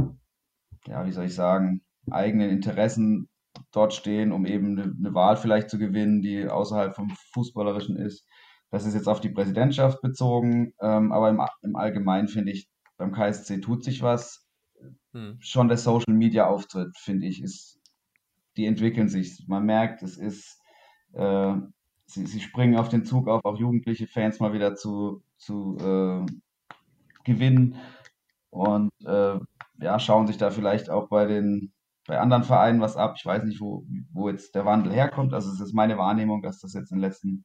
[0.87, 3.29] ja, wie soll ich sagen, eigenen Interessen
[3.71, 8.27] dort stehen, um eben eine, eine Wahl vielleicht zu gewinnen, die außerhalb vom Fußballerischen ist.
[8.71, 13.13] Das ist jetzt auf die Präsidentschaft bezogen, ähm, aber im, im Allgemeinen finde ich, beim
[13.13, 14.47] KSC tut sich was.
[15.13, 15.37] Hm.
[15.41, 17.79] Schon der Social Media Auftritt, finde ich, ist,
[18.57, 19.45] die entwickeln sich.
[19.47, 20.59] Man merkt, es ist,
[21.13, 21.55] äh,
[22.07, 26.27] sie, sie springen auf den Zug auf, auch jugendliche Fans mal wieder zu, zu äh,
[27.25, 27.77] gewinnen
[28.51, 29.39] und äh,
[29.81, 31.73] ja, schauen sich da vielleicht auch bei den
[32.07, 33.15] bei anderen Vereinen was ab.
[33.17, 35.35] Ich weiß nicht, wo, wo jetzt der Wandel herkommt.
[35.35, 37.45] Also es ist meine Wahrnehmung, dass das jetzt in den letzten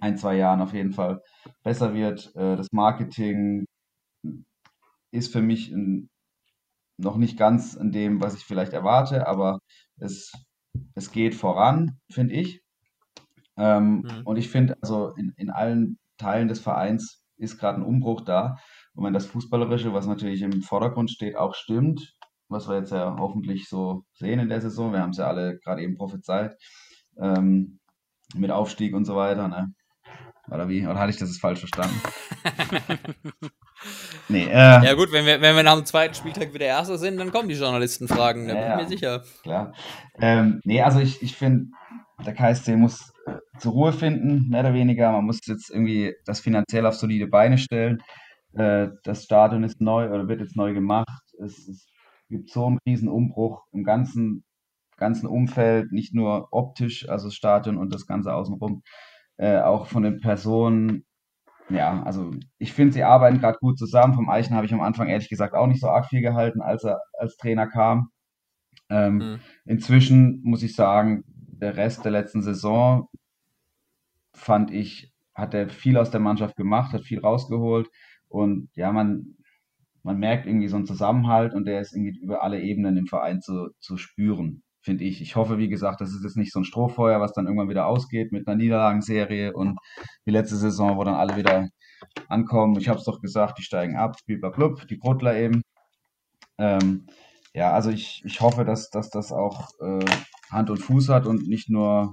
[0.00, 1.22] ein, zwei Jahren auf jeden Fall
[1.62, 2.34] besser wird.
[2.36, 3.64] Äh, das Marketing
[5.10, 5.72] ist für mich
[6.96, 9.60] noch nicht ganz in dem, was ich vielleicht erwarte, aber
[9.98, 10.32] es,
[10.94, 12.62] es geht voran, finde ich.
[13.56, 14.22] Ähm, mhm.
[14.24, 18.56] Und ich finde, also in, in allen Teilen des Vereins ist gerade ein Umbruch da.
[18.94, 22.14] Und wenn das Fußballerische, was natürlich im Vordergrund steht, auch stimmt,
[22.48, 24.92] was wir jetzt ja hoffentlich so sehen in der Saison.
[24.92, 26.54] Wir haben es ja alle gerade eben prophezeit.
[27.18, 27.80] Ähm,
[28.34, 29.72] mit Aufstieg und so weiter, ne?
[30.50, 30.86] Oder wie?
[30.86, 31.98] Oder hatte ich das jetzt falsch verstanden?
[34.28, 37.16] nee, äh, ja gut, wenn wir, wenn wir nach dem zweiten Spieltag wieder Erster sind,
[37.16, 39.24] dann kommen die Journalistenfragen, da ja, bin ich mir sicher.
[39.42, 39.72] Klar.
[40.20, 41.68] Ähm, nee, also ich, ich finde,
[42.24, 43.13] der KSC muss
[43.58, 45.12] zur Ruhe finden, mehr oder weniger.
[45.12, 48.02] Man muss jetzt irgendwie das finanziell auf solide Beine stellen.
[48.54, 51.22] Äh, das Stadion ist neu oder wird jetzt neu gemacht.
[51.38, 51.86] Es, es
[52.28, 54.44] gibt so einen riesen Umbruch im ganzen,
[54.96, 58.82] ganzen Umfeld, nicht nur optisch, also das Stadion und das Ganze außenrum,
[59.36, 61.04] äh, auch von den Personen.
[61.70, 64.14] Ja, also ich finde, sie arbeiten gerade gut zusammen.
[64.14, 66.84] Vom Eichen habe ich am Anfang ehrlich gesagt auch nicht so arg viel gehalten, als
[66.84, 68.10] er als Trainer kam.
[68.90, 69.40] Ähm, mhm.
[69.64, 71.24] Inzwischen muss ich sagen,
[71.60, 73.08] der Rest der letzten Saison
[74.34, 77.88] fand ich, hat er viel aus der Mannschaft gemacht, hat viel rausgeholt.
[78.28, 79.36] Und ja, man,
[80.02, 83.40] man merkt irgendwie so einen Zusammenhalt und der ist irgendwie über alle Ebenen im Verein
[83.40, 85.20] zu, zu spüren, finde ich.
[85.20, 87.86] Ich hoffe, wie gesagt, das ist jetzt nicht so ein Strohfeuer, was dann irgendwann wieder
[87.86, 89.78] ausgeht mit einer Niederlagenserie und
[90.26, 91.68] die letzte Saison, wo dann alle wieder
[92.28, 92.78] ankommen.
[92.78, 95.62] Ich habe es doch gesagt, die steigen ab, blub, die Brotler eben.
[96.58, 97.06] Ähm,
[97.54, 100.04] ja, also ich, ich hoffe, dass, dass das auch äh,
[100.50, 102.12] Hand und Fuß hat und nicht nur,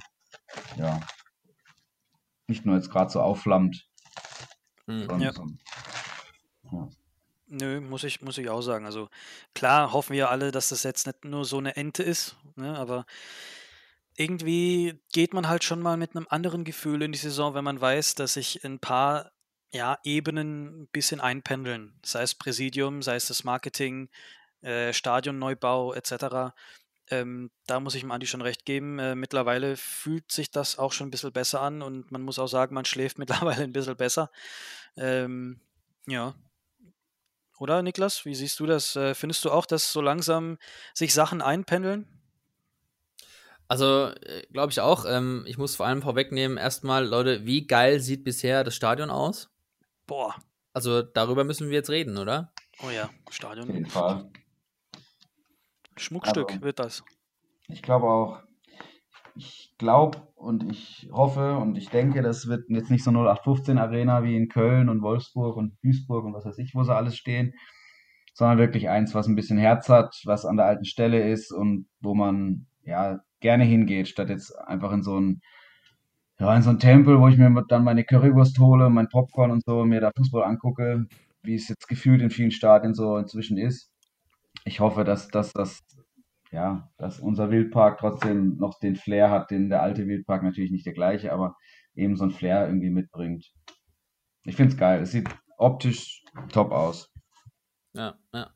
[0.78, 1.00] ja,
[2.48, 3.88] nicht nur jetzt gerade so aufflammt.
[4.88, 5.20] Mhm.
[5.20, 5.34] Ja.
[5.34, 5.48] So,
[6.72, 6.89] ja.
[7.48, 8.86] Nö, muss ich, muss ich auch sagen.
[8.86, 9.10] Also
[9.54, 13.06] klar hoffen wir alle, dass das jetzt nicht nur so eine Ente ist, ne, aber
[14.15, 17.82] irgendwie geht man halt schon mal mit einem anderen Gefühl in die Saison, wenn man
[17.82, 19.32] weiß, dass sich ein paar
[19.74, 21.94] ja, Ebenen ein bisschen einpendeln.
[22.06, 24.10] Sei es Präsidium, sei es das Marketing,
[24.62, 26.54] äh, Stadionneubau etc.
[27.12, 28.97] Ähm, da muss ich dem Andi schon recht geben.
[28.97, 32.47] Äh, mittlerweile fühlt sich das auch schon ein bisschen besser an und man muss auch
[32.47, 34.32] sagen, man schläft mittlerweile ein bisschen besser.
[34.95, 35.60] Ähm,
[36.08, 36.34] ja.
[37.60, 38.95] Oder Niklas, wie siehst du das?
[38.95, 40.58] Äh, findest du auch, dass so langsam
[40.93, 42.08] sich Sachen einpendeln?
[43.67, 45.06] Also, äh, glaube ich auch.
[45.06, 49.50] Ähm, ich muss vor allem vorwegnehmen, erstmal, Leute, wie geil sieht bisher das Stadion aus?
[50.08, 50.36] Boah.
[50.74, 52.52] Also, darüber müssen wir jetzt reden, oder?
[52.84, 53.69] Oh ja, Stadion.
[53.69, 54.32] Auf jeden Fall.
[55.97, 57.04] Schmuckstück also, wird das.
[57.67, 58.39] Ich glaube auch.
[59.36, 64.23] Ich glaube und ich hoffe und ich denke, das wird jetzt nicht so 0815 Arena
[64.23, 67.54] wie in Köln und Wolfsburg und Duisburg und was weiß ich, wo sie alles stehen,
[68.34, 71.88] sondern wirklich eins, was ein bisschen Herz hat, was an der alten Stelle ist und
[72.01, 75.41] wo man ja gerne hingeht, statt jetzt einfach in so ein
[76.41, 79.63] ja, in so ein Tempel, wo ich mir dann meine Currywurst hole, mein Popcorn und
[79.63, 81.06] so, mir da Fußball angucke,
[81.43, 83.90] wie es jetzt gefühlt in vielen Stadien so inzwischen ist.
[84.65, 85.84] Ich hoffe, dass, dass, dass,
[86.52, 90.86] ja, dass unser Wildpark trotzdem noch den Flair hat, den der alte Wildpark natürlich nicht
[90.86, 91.56] der gleiche, aber
[91.95, 93.52] eben so ein Flair irgendwie mitbringt.
[94.43, 95.02] Ich finde es geil.
[95.02, 97.10] Es sieht optisch top aus.
[97.93, 98.52] Ja, ja.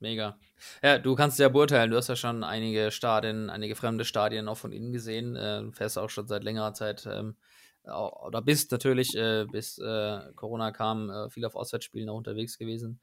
[0.00, 0.38] Mega.
[0.82, 4.56] Ja, du kannst ja beurteilen, du hast ja schon einige Stadien, einige fremde Stadien auch
[4.56, 5.36] von innen gesehen.
[5.36, 7.36] Äh, du fährst auch schon seit längerer Zeit ähm,
[7.84, 13.00] oder bist natürlich, äh, bis äh, Corona kam, äh, viel auf Auswärtsspielen auch unterwegs gewesen.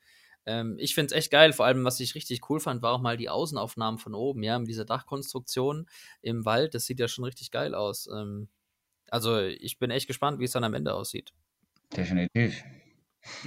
[0.48, 3.02] Ähm, ich finde es echt geil, vor allem, was ich richtig cool fand, war auch
[3.02, 5.88] mal die Außenaufnahmen von oben, ja, mit dieser Dachkonstruktion
[6.22, 6.74] im Wald.
[6.74, 8.08] Das sieht ja schon richtig geil aus.
[8.08, 8.48] Ähm,
[9.10, 11.34] also, ich bin echt gespannt, wie es dann am Ende aussieht.
[11.96, 12.64] Definitiv.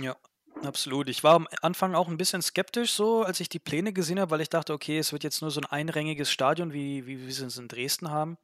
[0.00, 0.16] Ja,
[0.62, 1.08] Absolut.
[1.08, 4.30] Ich war am Anfang auch ein bisschen skeptisch so, als ich die Pläne gesehen habe,
[4.32, 7.28] weil ich dachte, okay, es wird jetzt nur so ein einrängiges Stadion, wie, wie wir
[7.28, 8.36] es in Dresden haben.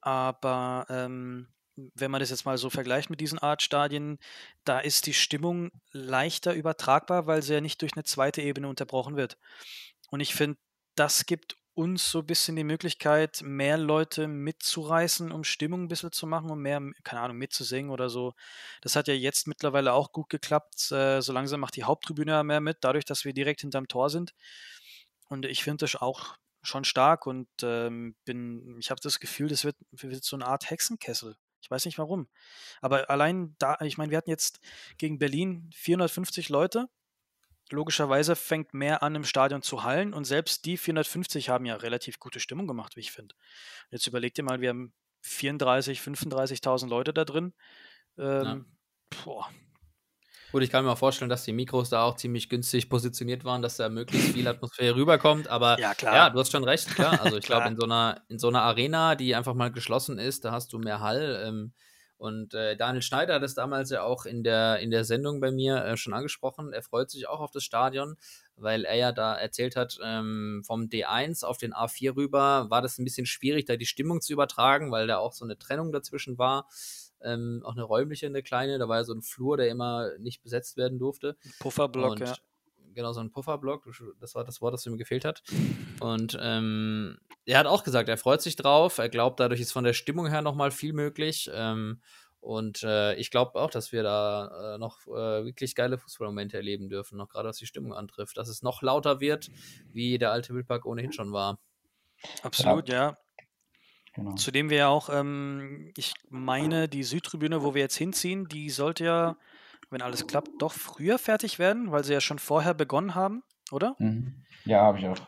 [0.00, 4.18] Aber ähm, wenn man das jetzt mal so vergleicht mit diesen Art Stadien,
[4.64, 9.16] da ist die Stimmung leichter übertragbar, weil sie ja nicht durch eine zweite Ebene unterbrochen
[9.16, 9.38] wird.
[10.10, 10.58] Und ich finde,
[10.94, 16.12] das gibt uns so ein bisschen die Möglichkeit, mehr Leute mitzureißen, um Stimmung ein bisschen
[16.12, 18.34] zu machen, um mehr, keine Ahnung, mitzusingen oder so.
[18.82, 20.92] Das hat ja jetzt mittlerweile auch gut geklappt.
[20.92, 24.34] Äh, so langsam macht die Haupttribüne mehr mit, dadurch, dass wir direkt hinterm Tor sind.
[25.28, 29.64] Und ich finde das auch schon stark und ähm, bin, ich habe das Gefühl, das
[29.64, 31.36] wird, wird so eine Art Hexenkessel.
[31.62, 32.28] Ich weiß nicht warum.
[32.80, 34.60] Aber allein da, ich meine, wir hatten jetzt
[34.98, 36.88] gegen Berlin 450 Leute
[37.72, 40.14] logischerweise fängt mehr an, im Stadion zu hallen.
[40.14, 43.34] Und selbst die 450 haben ja relativ gute Stimmung gemacht, wie ich finde.
[43.90, 47.54] Jetzt überleg dir mal, wir haben 34, 35.000 Leute da drin.
[48.18, 48.60] Ähm, ja.
[49.24, 49.50] boah.
[50.52, 53.62] Gut, ich kann mir auch vorstellen, dass die Mikros da auch ziemlich günstig positioniert waren,
[53.62, 55.48] dass da möglichst viel Atmosphäre rüberkommt.
[55.48, 56.14] Aber ja, klar.
[56.14, 57.22] ja du hast schon recht, klar.
[57.22, 60.44] Also ich glaube, in so einer in so einer Arena, die einfach mal geschlossen ist,
[60.44, 61.42] da hast du mehr Hall.
[61.44, 61.72] Ähm,
[62.22, 65.50] und äh, Daniel Schneider hat es damals ja auch in der, in der Sendung bei
[65.50, 66.72] mir äh, schon angesprochen.
[66.72, 68.14] Er freut sich auch auf das Stadion,
[68.54, 72.98] weil er ja da erzählt hat, ähm, vom D1 auf den A4 rüber war das
[72.98, 76.38] ein bisschen schwierig, da die Stimmung zu übertragen, weil da auch so eine Trennung dazwischen
[76.38, 76.68] war.
[77.24, 78.78] Ähm, auch eine räumliche, eine kleine.
[78.78, 81.36] Da war ja so ein Flur, der immer nicht besetzt werden durfte.
[81.60, 82.34] Pufferblock, ja
[82.94, 83.88] genau so ein Pufferblock.
[84.20, 85.42] Das war das Wort, das mir gefehlt hat.
[86.00, 88.98] Und ähm, er hat auch gesagt, er freut sich drauf.
[88.98, 91.50] Er glaubt, dadurch ist von der Stimmung her nochmal viel möglich.
[91.52, 92.00] Ähm,
[92.40, 96.88] und äh, ich glaube auch, dass wir da äh, noch äh, wirklich geile Fußballmomente erleben
[96.88, 99.48] dürfen, noch gerade was die Stimmung antrifft, dass es noch lauter wird,
[99.92, 101.60] wie der alte Wildpark ohnehin schon war.
[102.42, 103.10] Absolut, ja.
[103.10, 103.18] ja.
[104.14, 104.34] Genau.
[104.34, 109.04] Zudem wir ja auch, ähm, ich meine, die Südtribüne, wo wir jetzt hinziehen, die sollte
[109.04, 109.36] ja
[109.92, 113.94] wenn alles klappt, doch früher fertig werden, weil sie ja schon vorher begonnen haben, oder?
[113.98, 114.42] Mhm.
[114.64, 115.18] Ja, habe ich auch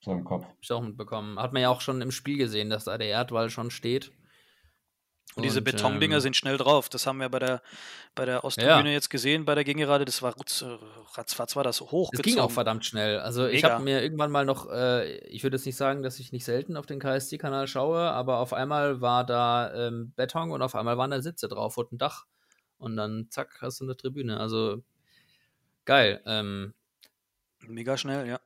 [0.00, 0.44] so im Kopf.
[0.44, 1.38] Hab ich auch mitbekommen.
[1.38, 4.12] Hat man ja auch schon im Spiel gesehen, dass da der Erdwall schon steht.
[5.34, 6.90] Und, diese Betondinger ähm, sind schnell drauf.
[6.90, 7.62] Das haben wir bei der,
[8.14, 8.92] bei der Osttribüne ja.
[8.92, 10.04] jetzt gesehen, bei der Gegengerade.
[10.04, 10.34] Das war
[11.14, 12.10] ratzfatz, war das hoch.
[12.12, 13.18] Das ging auch verdammt schnell.
[13.18, 13.52] Also Mega.
[13.54, 16.44] ich habe mir irgendwann mal noch, äh, ich würde jetzt nicht sagen, dass ich nicht
[16.44, 20.98] selten auf den KSC-Kanal schaue, aber auf einmal war da ähm, Beton und auf einmal
[20.98, 22.26] waren da Sitze drauf und ein Dach
[22.76, 24.38] und dann zack, hast du eine Tribüne.
[24.38, 24.82] Also
[25.86, 26.20] geil.
[26.26, 26.74] Ähm,
[27.66, 28.40] Mega schnell, ja.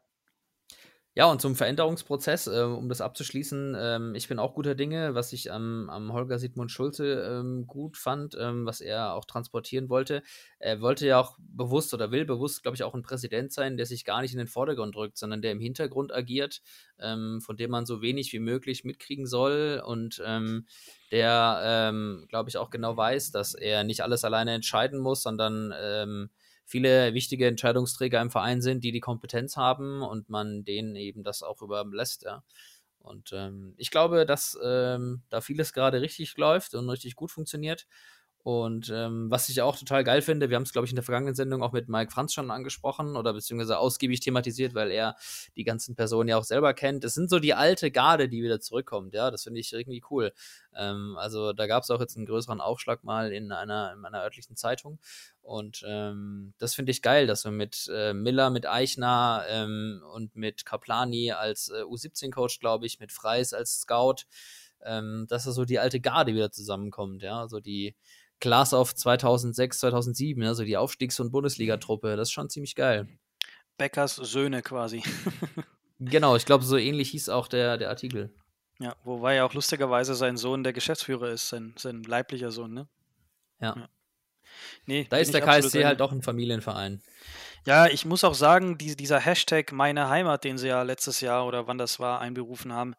[1.18, 5.32] Ja, und zum Veränderungsprozess, äh, um das abzuschließen, ähm, ich bin auch guter Dinge, was
[5.32, 10.22] ich am, am Holger Sigmund Schulze ähm, gut fand, ähm, was er auch transportieren wollte.
[10.58, 13.86] Er wollte ja auch bewusst oder will bewusst, glaube ich, auch ein Präsident sein, der
[13.86, 16.60] sich gar nicht in den Vordergrund drückt, sondern der im Hintergrund agiert,
[16.98, 20.66] ähm, von dem man so wenig wie möglich mitkriegen soll und ähm,
[21.12, 25.72] der, ähm, glaube ich, auch genau weiß, dass er nicht alles alleine entscheiden muss, sondern
[26.66, 31.42] viele wichtige Entscheidungsträger im Verein sind, die die Kompetenz haben und man denen eben das
[31.42, 32.42] auch überlässt, ja.
[32.98, 37.86] Und ähm, ich glaube, dass ähm, da vieles gerade richtig läuft und richtig gut funktioniert.
[38.46, 41.02] Und ähm, was ich auch total geil finde, wir haben es, glaube ich, in der
[41.02, 45.16] vergangenen Sendung auch mit Mike Franz schon angesprochen oder beziehungsweise ausgiebig thematisiert, weil er
[45.56, 47.02] die ganzen Personen ja auch selber kennt.
[47.02, 49.32] Es sind so die alte Garde, die wieder zurückkommt, ja.
[49.32, 50.32] Das finde ich irgendwie cool.
[50.76, 54.22] Ähm, also da gab es auch jetzt einen größeren Aufschlag mal in einer, in einer
[54.22, 55.00] örtlichen Zeitung.
[55.42, 60.36] Und ähm, das finde ich geil, dass wir mit äh, Miller, mit Eichner ähm, und
[60.36, 64.22] mit Kaplani als äh, U17-Coach, glaube ich, mit Freis als Scout,
[64.84, 67.40] ähm, dass da so die alte Garde wieder zusammenkommt, ja.
[67.40, 67.96] Also die
[68.40, 72.16] Class of 2006, 2007, also die Aufstiegs- und Bundesligatruppe.
[72.16, 73.08] Das ist schon ziemlich geil.
[73.78, 75.02] Beckers Söhne quasi.
[75.98, 78.34] genau, ich glaube, so ähnlich hieß auch der, der Artikel.
[78.78, 82.88] Ja, wobei ja auch lustigerweise sein Sohn der Geschäftsführer ist, sein, sein leiblicher Sohn, ne?
[83.60, 83.74] Ja.
[83.76, 83.88] ja.
[84.86, 87.02] Nee, da ist der KSC halt auch ein Familienverein.
[87.66, 91.46] Ja, ich muss auch sagen, die, dieser Hashtag meine Heimat, den sie ja letztes Jahr
[91.46, 92.94] oder wann das war, einberufen haben,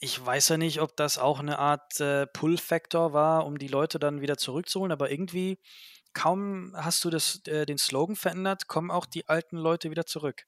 [0.00, 3.98] ich weiß ja nicht, ob das auch eine Art äh, Pull-Factor war, um die Leute
[3.98, 5.58] dann wieder zurückzuholen, aber irgendwie
[6.12, 10.46] kaum hast du das, äh, den Slogan verändert, kommen auch die alten Leute wieder zurück.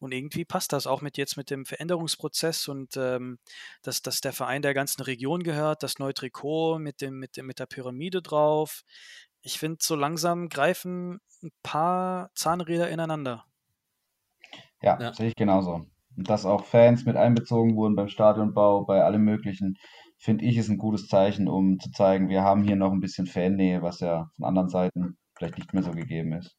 [0.00, 3.38] Und irgendwie passt das auch mit jetzt mit dem Veränderungsprozess und ähm,
[3.82, 7.46] dass, dass der Verein der ganzen Region gehört, das neue Trikot mit, dem, mit, dem,
[7.46, 8.84] mit der Pyramide drauf.
[9.42, 13.44] Ich finde, so langsam greifen ein paar Zahnräder ineinander.
[14.82, 15.12] Ja, ja.
[15.12, 15.86] sehe ich genauso.
[16.18, 19.78] Und dass auch Fans mit einbezogen wurden beim Stadionbau, bei allem Möglichen,
[20.16, 23.26] finde ich, ist ein gutes Zeichen, um zu zeigen, wir haben hier noch ein bisschen
[23.26, 26.56] Fannähe, was ja von anderen Seiten vielleicht nicht mehr so gegeben ist.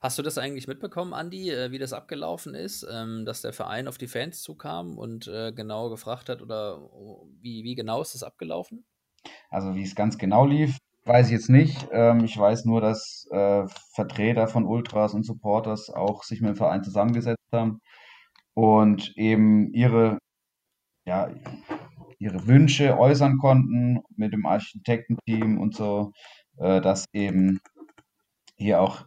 [0.00, 3.88] Hast du das eigentlich mitbekommen, Andi, äh, wie das abgelaufen ist, ähm, dass der Verein
[3.88, 8.14] auf die Fans zukam und äh, genau gefragt hat oder oh, wie, wie genau ist
[8.14, 8.86] das abgelaufen?
[9.50, 11.88] Also wie es ganz genau lief, Weiß ich jetzt nicht.
[11.92, 16.56] Ähm, ich weiß nur, dass äh, Vertreter von Ultras und Supporters auch sich mit dem
[16.56, 17.80] Verein zusammengesetzt haben
[18.54, 20.18] und eben ihre,
[21.06, 21.30] ja,
[22.18, 26.12] ihre Wünsche äußern konnten mit dem Architektenteam und so,
[26.58, 27.60] äh, dass eben
[28.56, 29.06] hier auch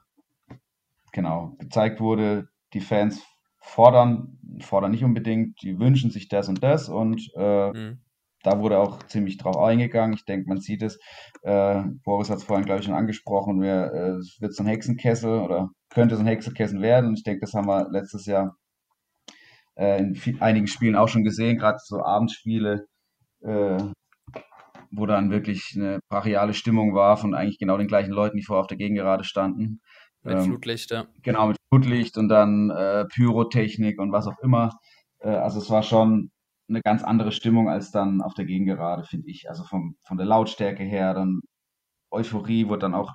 [1.11, 3.21] genau gezeigt wurde, die Fans
[3.59, 7.99] fordern, fordern nicht unbedingt, die wünschen sich das und das und äh, mhm
[8.43, 10.13] da wurde auch ziemlich drauf eingegangen.
[10.13, 10.99] Ich denke, man sieht es.
[11.41, 13.61] Äh, Boris hat es vorhin, glaube ich, schon angesprochen.
[13.61, 17.07] Wir, äh, es wird so ein Hexenkessel oder könnte so ein Hexenkessel werden.
[17.07, 18.55] Und ich denke, das haben wir letztes Jahr
[19.75, 22.85] äh, in viel, einigen Spielen auch schon gesehen, gerade so Abendspiele,
[23.41, 23.77] äh,
[24.91, 28.61] wo dann wirklich eine brachiale Stimmung war von eigentlich genau den gleichen Leuten, die vorher
[28.61, 29.79] auf der Gegengerade standen.
[30.23, 31.05] Mit ähm, Flutlicht, ja.
[31.21, 34.71] Genau, mit Flutlicht und dann äh, Pyrotechnik und was auch immer.
[35.19, 36.29] Äh, also es war schon
[36.69, 39.49] eine ganz andere Stimmung als dann auf der Gegengerade, finde ich.
[39.49, 41.41] Also vom, von der Lautstärke her, dann
[42.11, 43.13] Euphorie wurde dann auch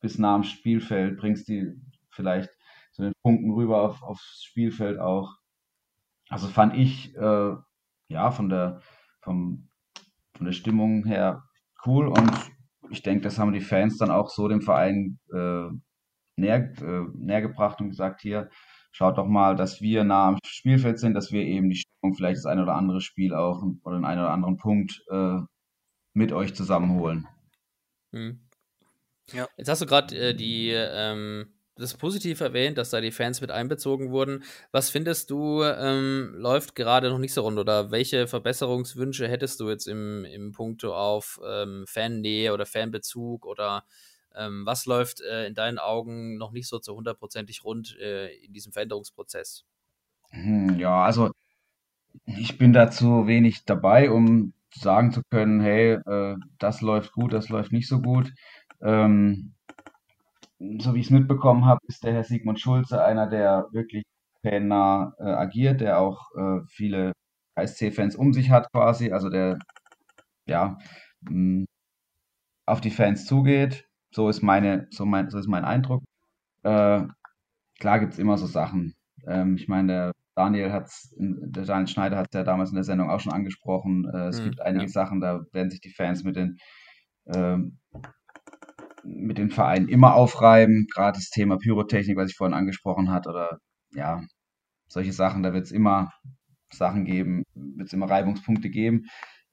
[0.00, 1.72] bis nah am Spielfeld, bringst die
[2.10, 2.50] vielleicht
[2.92, 5.36] so den Punkten rüber auf, aufs Spielfeld auch.
[6.28, 7.54] Also fand ich, äh,
[8.08, 8.80] ja, von der,
[9.20, 9.68] vom,
[10.36, 11.44] von der Stimmung her
[11.86, 12.32] cool und
[12.90, 15.68] ich denke, das haben die Fans dann auch so dem Verein äh,
[16.36, 18.50] näher, äh, näher gebracht und gesagt, hier,
[18.90, 22.38] schaut doch mal, dass wir nah am Spielfeld sind, dass wir eben die Stimmung, vielleicht
[22.38, 25.38] das ein oder andere Spiel auch oder den einen oder anderen Punkt äh,
[26.14, 27.26] mit euch zusammenholen.
[28.12, 28.40] Hm.
[29.32, 29.46] Ja.
[29.56, 33.50] Jetzt hast du gerade äh, die ähm, das positiv erwähnt, dass da die Fans mit
[33.50, 34.42] einbezogen wurden.
[34.72, 39.68] Was findest du ähm, läuft gerade noch nicht so rund oder welche Verbesserungswünsche hättest du
[39.70, 43.84] jetzt im, im Punkto auf ähm, Fannähe oder Fanbezug oder
[44.38, 48.52] ähm, was läuft äh, in deinen Augen noch nicht so zu hundertprozentig rund äh, in
[48.52, 49.64] diesem Veränderungsprozess?
[50.30, 51.30] Hm, ja, also
[52.26, 57.48] ich bin dazu wenig dabei, um sagen zu können, hey, äh, das läuft gut, das
[57.48, 58.32] läuft nicht so gut.
[58.82, 59.54] Ähm,
[60.78, 64.04] so wie ich es mitbekommen habe, ist der Herr Sigmund Schulze einer, der wirklich
[64.42, 67.12] fannah äh, agiert, der auch äh, viele
[67.56, 69.58] KSC-Fans um sich hat quasi, also der
[70.46, 70.78] ja
[71.22, 71.66] mh, hm,
[72.66, 73.87] auf die Fans zugeht,
[74.18, 76.02] so ist meine, so mein, so ist mein Eindruck.
[76.64, 77.02] Äh,
[77.78, 78.96] klar gibt es immer so Sachen.
[79.24, 82.82] Ähm, ich meine, der Daniel hat's, der Daniel Schneider hat es ja damals in der
[82.82, 84.10] Sendung auch schon angesprochen.
[84.12, 84.90] Äh, es mhm, gibt einige ja.
[84.90, 86.56] Sachen, da werden sich die Fans mit den
[87.32, 87.78] ähm,
[89.04, 93.60] mit den Vereinen immer aufreiben, gerade das Thema Pyrotechnik, was ich vorhin angesprochen hat, oder
[93.92, 94.20] ja,
[94.88, 96.10] solche Sachen, da wird es immer
[96.72, 99.06] Sachen geben, wird es immer Reibungspunkte geben.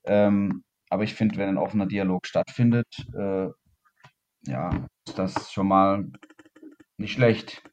[0.06, 3.48] Ähm, aber ich finde, wenn ein offener Dialog stattfindet, äh,
[4.48, 6.06] ja, ist das schon mal
[6.98, 7.64] nicht schlecht.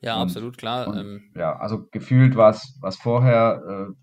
[0.00, 0.88] Ja, Und- absolut klar.
[0.88, 3.94] Und, ähm, ja, also gefühlt war es vorher äh,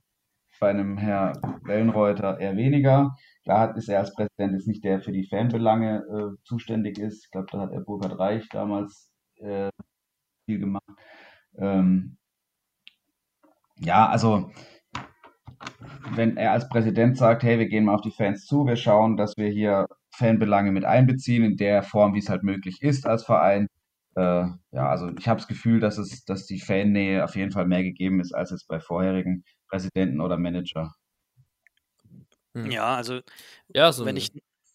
[0.60, 3.16] bei einem Herr Wellenreuter eher weniger.
[3.44, 7.26] Klar ist er als Präsident jetzt nicht der für die Fanbelange äh, zuständig ist.
[7.26, 9.70] Ich glaube, da hat er Burkhard Reich damals äh,
[10.46, 10.84] viel gemacht.
[11.58, 12.18] Ähm,
[13.78, 14.52] ja, also
[16.12, 19.18] wenn er als Präsident sagt, hey, wir gehen mal auf die Fans zu, wir schauen,
[19.18, 23.26] dass wir hier Fanbelange mit einbeziehen, in der Form, wie es halt möglich ist als
[23.26, 23.68] Verein.
[24.16, 24.22] Äh,
[24.72, 27.84] ja, also ich habe das Gefühl, dass es, dass die Fannähe auf jeden Fall mehr
[27.84, 30.94] gegeben ist als jetzt bei vorherigen Präsidenten oder Manager.
[32.56, 32.72] hm.
[32.72, 33.22] Ja, also
[33.74, 34.32] ja, so wenn ich,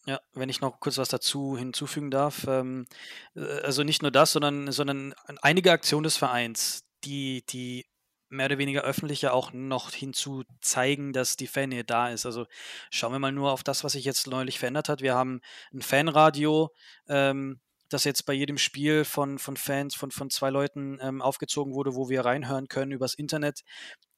[0.06, 2.86] ja, wenn ich noch kurz was dazu hinzufügen darf, ähm,
[3.34, 7.86] äh, also nicht nur das, sondern, sondern einige Aktionen des Vereins, die, die
[8.28, 12.26] mehr oder weniger öffentlich ja auch noch hinzu zeigen, dass die Fannähe da ist.
[12.26, 12.46] Also
[12.90, 15.00] schauen wir mal nur auf das, was sich jetzt neulich verändert hat.
[15.00, 15.40] Wir haben
[15.72, 16.72] ein Fanradio,
[17.08, 21.74] ähm, das jetzt bei jedem Spiel von, von Fans, von, von zwei Leuten ähm, aufgezogen
[21.74, 23.62] wurde, wo wir reinhören können übers Internet.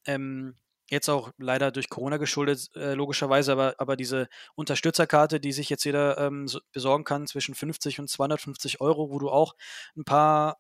[0.07, 0.57] Ähm,
[0.91, 5.85] jetzt auch leider durch Corona geschuldet, äh, logischerweise, aber, aber diese Unterstützerkarte, die sich jetzt
[5.85, 9.55] jeder ähm, so besorgen kann, zwischen 50 und 250 Euro, wo du auch
[9.97, 10.59] ein paar,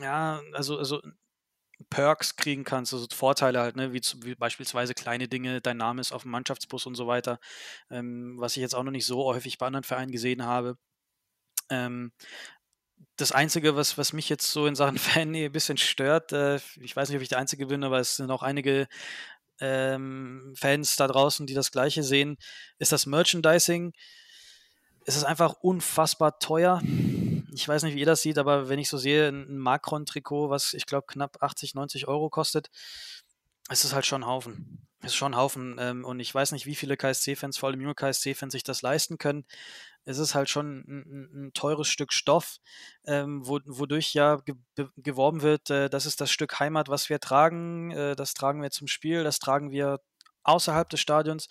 [0.00, 1.00] ja, also, also
[1.82, 6.00] Perks kriegen kannst, also Vorteile halt, ne, wie, zu, wie beispielsweise kleine Dinge, dein Name
[6.00, 7.38] ist auf dem Mannschaftsbus und so weiter,
[7.90, 10.76] ähm, was ich jetzt auch noch nicht so häufig bei anderen Vereinen gesehen habe.
[11.70, 12.12] Ähm,
[13.16, 16.96] das Einzige, was, was mich jetzt so in Sachen Fan ein bisschen stört, äh, ich
[16.96, 18.88] weiß nicht, ob ich der Einzige bin, aber es sind auch einige
[19.60, 22.36] ähm, Fans da draußen, die das Gleiche sehen,
[22.78, 23.92] ist das Merchandising.
[25.04, 26.80] Es ist einfach unfassbar teuer.
[27.52, 30.72] Ich weiß nicht, wie ihr das sieht, aber wenn ich so sehe, ein Macron-Trikot, was
[30.74, 32.70] ich glaube knapp 80, 90 Euro kostet,
[33.68, 34.86] es ist halt schon ein Haufen.
[35.00, 35.76] Es ist schon ein Haufen.
[35.78, 39.18] Ähm, und ich weiß nicht, wie viele KSC-Fans, vor allem junge KSC-Fans, sich das leisten
[39.18, 39.44] können.
[40.04, 42.58] Es ist halt schon ein, ein, teures Stück Stoff,
[43.06, 44.56] ähm, wo, wodurch ja ge
[44.96, 47.92] geworben wird, äh, das ist das Stück Heimat, was wir tragen.
[47.92, 50.00] Äh, das tragen wir zum Spiel, das tragen wir
[50.42, 51.48] außerhalb des Stadions.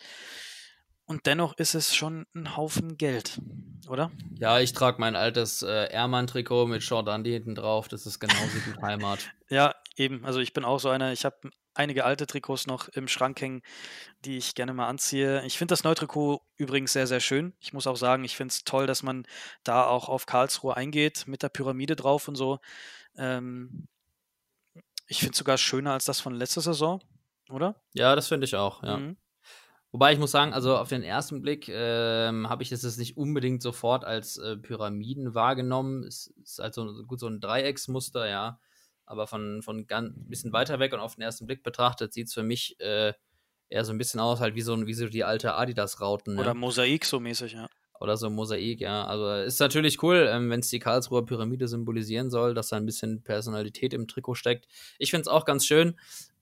[1.11, 3.37] Und dennoch ist es schon ein Haufen Geld,
[3.89, 4.11] oder?
[4.39, 7.89] Ja, ich trage mein altes äh, Airman-Trikot mit Short Andy hinten drauf.
[7.89, 9.19] Das ist genauso gut Heimat.
[9.49, 10.23] Ja, eben.
[10.23, 11.11] Also ich bin auch so einer.
[11.11, 11.35] Ich habe
[11.73, 13.61] einige alte Trikots noch im Schrank hängen,
[14.23, 15.45] die ich gerne mal anziehe.
[15.45, 17.55] Ich finde das Neutrikot übrigens sehr, sehr schön.
[17.59, 19.27] Ich muss auch sagen, ich finde es toll, dass man
[19.65, 22.59] da auch auf Karlsruhe eingeht, mit der Pyramide drauf und so.
[23.17, 23.89] Ähm,
[25.07, 27.03] ich finde es sogar schöner als das von letzter Saison,
[27.49, 27.75] oder?
[27.91, 28.95] Ja, das finde ich auch, ja.
[28.95, 29.17] Mhm.
[29.91, 33.17] Wobei ich muss sagen, also auf den ersten Blick ähm, habe ich es jetzt nicht
[33.17, 36.03] unbedingt sofort als äh, Pyramiden wahrgenommen.
[36.03, 38.59] Es ist halt so, gut so ein Dreiecksmuster, ja.
[39.05, 42.33] Aber von, von ganz bisschen weiter weg und auf den ersten Blick betrachtet sieht es
[42.33, 43.13] für mich äh,
[43.67, 46.39] eher so ein bisschen aus, halt wie so, wie so die alte Adidas-Rauten.
[46.39, 46.59] Oder ne?
[46.59, 47.67] Mosaik so mäßig, ja.
[48.01, 49.05] Oder so ein Mosaik, ja.
[49.05, 52.85] Also ist natürlich cool, ähm, wenn es die Karlsruher Pyramide symbolisieren soll, dass da ein
[52.87, 54.67] bisschen Personalität im Trikot steckt.
[54.97, 55.93] Ich finde es auch ganz schön,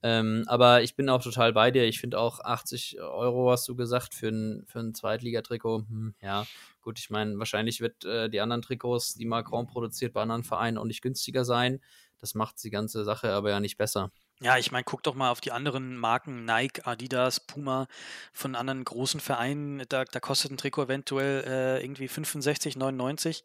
[0.01, 1.83] ähm, aber ich bin auch total bei dir.
[1.83, 5.79] Ich finde auch 80 Euro, hast du gesagt, für ein, für ein Zweitligatrikot.
[5.89, 6.45] Hm, ja,
[6.79, 10.77] gut, ich meine, wahrscheinlich wird äh, die anderen Trikots, die Macron produziert, bei anderen Vereinen
[10.77, 11.81] auch nicht günstiger sein.
[12.19, 14.11] Das macht die ganze Sache aber ja nicht besser.
[14.41, 17.87] Ja, ich meine, guck doch mal auf die anderen Marken, Nike, Adidas, Puma,
[18.31, 19.83] von anderen großen Vereinen.
[19.89, 23.43] Da, da kostet ein Trikot eventuell äh, irgendwie 65, 99.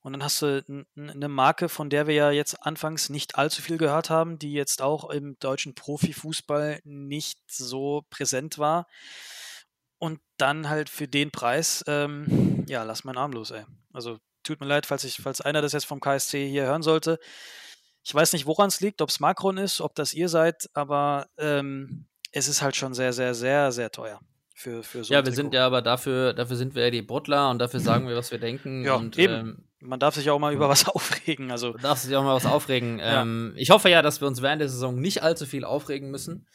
[0.00, 0.64] Und dann hast du
[0.96, 4.82] eine Marke, von der wir ja jetzt anfangs nicht allzu viel gehört haben, die jetzt
[4.82, 8.86] auch im deutschen Profifußball nicht so präsent war.
[9.98, 13.64] Und dann halt für den Preis, ähm, ja, lass meinen Arm los, ey.
[13.92, 17.18] Also tut mir leid, falls, ich, falls einer das jetzt vom KSC hier hören sollte.
[18.06, 21.26] Ich weiß nicht, woran es liegt, ob es Macron ist, ob das ihr seid, aber
[21.38, 24.20] ähm, es ist halt schon sehr, sehr, sehr, sehr teuer.
[24.54, 25.34] Für, für so ja, wir Trikot.
[25.34, 28.30] sind ja aber dafür, dafür sind wir ja die Butler und dafür sagen wir, was
[28.30, 28.84] wir denken.
[28.84, 29.34] Ja, und, eben.
[29.34, 31.50] Ähm, Man darf sich auch mal über was aufregen.
[31.50, 32.98] Also, Du darfst dich auch mal was aufregen.
[33.00, 33.22] Ja.
[33.22, 36.46] Ähm, ich hoffe ja, dass wir uns während der Saison nicht allzu viel aufregen müssen.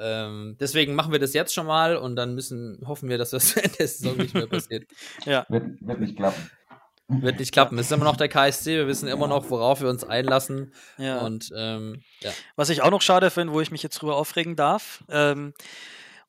[0.00, 3.54] Ähm, deswegen machen wir das jetzt schon mal und dann müssen, hoffen wir, dass das
[3.56, 4.84] während der Saison nicht mehr passiert.
[5.24, 6.50] ja, Wird, wird nicht klappen.
[7.08, 7.78] Wird nicht klappen.
[7.78, 10.74] Es ist immer noch der KSC, wir wissen immer noch, worauf wir uns einlassen.
[10.98, 11.20] ja.
[11.20, 12.30] Und ähm, ja.
[12.54, 15.54] Was ich auch noch schade finde, wo ich mich jetzt drüber aufregen darf, ähm,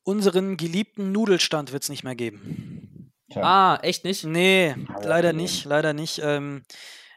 [0.02, 3.12] unseren geliebten Nudelstand wird es nicht mehr geben.
[3.30, 4.24] Tja, Ah, echt nicht?
[4.24, 5.32] Nee, leider ja.
[5.34, 6.20] nicht, leider nicht.
[6.24, 6.62] Ähm,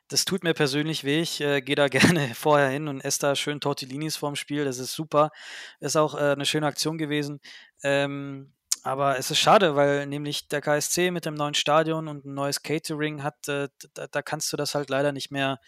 [0.10, 1.22] das tut mir persönlich weh.
[1.22, 4.66] Ich äh, gehe da gerne vorher hin und esse da schön Tortellinis vorm Spiel.
[4.66, 5.32] Das ist super.
[5.80, 7.40] Ist auch äh, eine schöne Aktion gewesen.
[7.84, 8.53] Ähm,
[8.84, 12.64] aber es ist schade, weil nämlich der KSC mit dem neuen Stadion und ein neues
[12.64, 15.60] Catering hat, äh, da, da kannst du das halt leider nicht mehr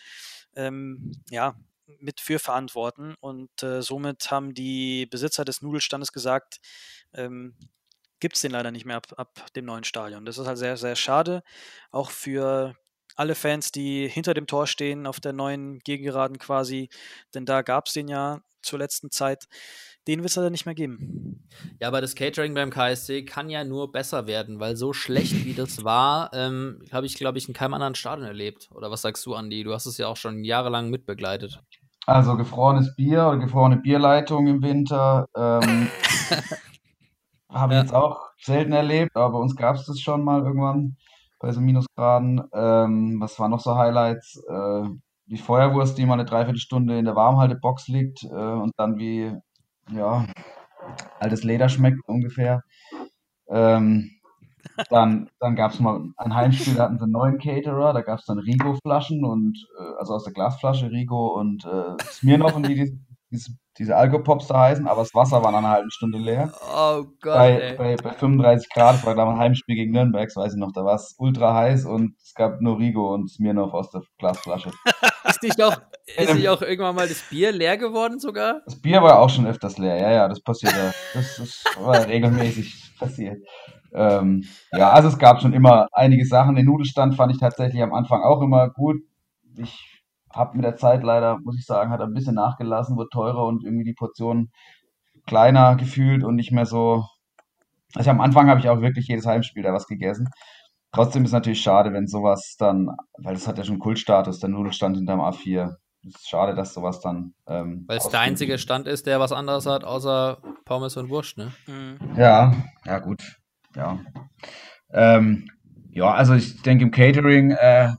[0.55, 1.55] ähm, ja,
[1.99, 3.15] mit für verantworten.
[3.19, 6.59] Und äh, somit haben die Besitzer des Nudelstandes gesagt,
[7.13, 7.55] ähm,
[8.19, 10.25] gibt es den leider nicht mehr ab, ab dem neuen Stadion.
[10.25, 11.43] Das ist halt sehr, sehr schade,
[11.91, 12.75] auch für
[13.15, 16.89] alle Fans, die hinter dem Tor stehen, auf der neuen Gegengeraden quasi,
[17.33, 19.47] denn da gab es den ja zur letzten Zeit.
[20.07, 21.47] Den wird es leider nicht mehr geben.
[21.81, 25.53] Ja, aber das Catering beim KSC kann ja nur besser werden, weil so schlecht wie
[25.53, 28.69] das war, ähm, habe ich, glaube ich, in keinem anderen Stadion erlebt.
[28.71, 29.63] Oder was sagst du, Andi?
[29.63, 31.59] Du hast es ja auch schon jahrelang mitbegleitet.
[32.05, 35.87] Also gefrorenes Bier oder gefrorene Bierleitung im Winter ähm,
[37.49, 37.81] habe ich ja.
[37.81, 40.97] jetzt auch selten erlebt, aber bei uns gab es das schon mal irgendwann
[41.39, 42.43] bei so Minusgraden.
[42.53, 44.39] Ähm, was waren noch so Highlights?
[44.47, 44.83] Äh,
[45.27, 49.35] die Feuerwurst, die mal eine Dreiviertelstunde in der Warmhaltebox liegt äh, und dann wie,
[49.91, 50.25] ja,
[51.19, 52.63] altes Leder schmeckt ungefähr.
[53.49, 54.11] Ähm,
[54.89, 58.19] dann dann gab es mal ein Heimspiel, da hatten sie einen neuen Caterer, da gab
[58.19, 62.75] es dann Rigo-Flaschen und, äh, also aus der Glasflasche Rigo und äh, Smirnoff und wie
[62.75, 62.99] die,
[63.31, 66.51] diese, diese Alkopops da heißen, aber das Wasser war nach einer halben Stunde leer.
[66.75, 70.35] Oh Gott, bei, bei, bei 35 Grad, das war damals ein Heimspiel gegen Nürnberg, das
[70.35, 73.73] weiß ich noch, da war es ultra heiß und es gab nur Rigo und Smirnoff
[73.73, 74.71] aus der Glasflasche.
[75.35, 75.75] Ist nicht auch,
[76.17, 78.61] ist nicht auch irgendwann mal das Bier leer geworden sogar?
[78.65, 80.93] Das Bier war auch schon öfters leer, ja, ja, das passiert ja.
[81.13, 83.43] Das, das war regelmäßig passiert.
[83.93, 86.55] Ähm, ja, also es gab schon immer einige Sachen.
[86.55, 89.01] Den Nudelstand fand ich tatsächlich am Anfang auch immer gut.
[89.57, 90.01] Ich
[90.33, 93.63] habe mit der Zeit leider, muss ich sagen, hat ein bisschen nachgelassen, wird teurer und
[93.63, 94.51] irgendwie die Portionen
[95.25, 97.05] kleiner gefühlt und nicht mehr so.
[97.93, 100.29] Also am Anfang habe ich auch wirklich jedes Heimspiel da was gegessen.
[100.91, 104.49] Trotzdem ist es natürlich schade, wenn sowas dann, weil das hat ja schon Kultstatus, der
[104.49, 105.75] Nudelstand hinterm A4.
[106.07, 107.33] Es ist schade, dass sowas dann.
[107.47, 111.37] Ähm, Weil es der einzige Stand ist, der was anderes hat, außer Pommes und Wurst,
[111.37, 111.51] ne?
[111.67, 111.97] Mhm.
[112.15, 112.53] Ja,
[112.85, 113.39] ja, gut.
[113.75, 113.99] Ja.
[114.93, 115.49] Ähm,
[115.89, 117.89] ja, also ich denke im Catering äh,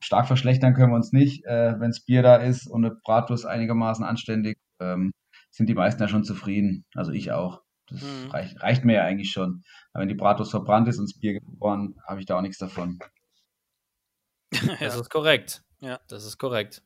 [0.00, 1.44] stark verschlechtern können wir uns nicht.
[1.44, 5.12] Äh, Wenn das Bier da ist und eine Bratwurst einigermaßen anständig, ähm,
[5.50, 6.84] sind die meisten ja schon zufrieden.
[6.94, 7.60] Also ich auch.
[7.90, 8.30] Das Mhm.
[8.30, 9.64] reicht, reicht mir ja eigentlich schon.
[9.92, 12.58] Aber wenn die Bratwurst verbrannt ist und das Bier gefroren, habe ich da auch nichts
[12.58, 12.98] davon.
[14.80, 15.00] Das ja.
[15.00, 15.62] ist korrekt.
[15.80, 16.00] Ja.
[16.08, 16.82] Das ist korrekt.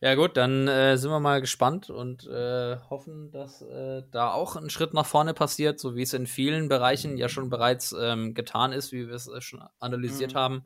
[0.00, 4.56] Ja, gut, dann äh, sind wir mal gespannt und äh, hoffen, dass äh, da auch
[4.56, 8.34] ein Schritt nach vorne passiert, so wie es in vielen Bereichen ja schon bereits ähm,
[8.34, 10.38] getan ist, wie wir es äh, schon analysiert Mhm.
[10.38, 10.64] haben.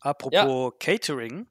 [0.00, 1.46] Apropos Catering,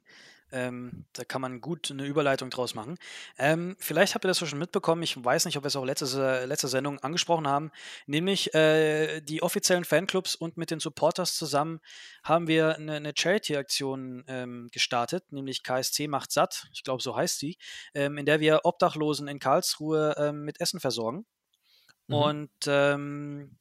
[0.51, 2.97] ähm, da kann man gut eine Überleitung draus machen.
[3.37, 6.45] Ähm, vielleicht habt ihr das schon mitbekommen, ich weiß nicht, ob wir es auch letzte,
[6.45, 7.71] letzte Sendung angesprochen haben,
[8.05, 11.79] nämlich äh, die offiziellen Fanclubs und mit den Supporters zusammen
[12.23, 17.39] haben wir eine, eine Charity-Aktion ähm, gestartet, nämlich KSC macht satt, ich glaube so heißt
[17.39, 17.57] sie,
[17.93, 21.25] ähm, in der wir Obdachlosen in Karlsruhe ähm, mit Essen versorgen.
[22.07, 22.15] Mhm.
[22.15, 23.57] Und ähm,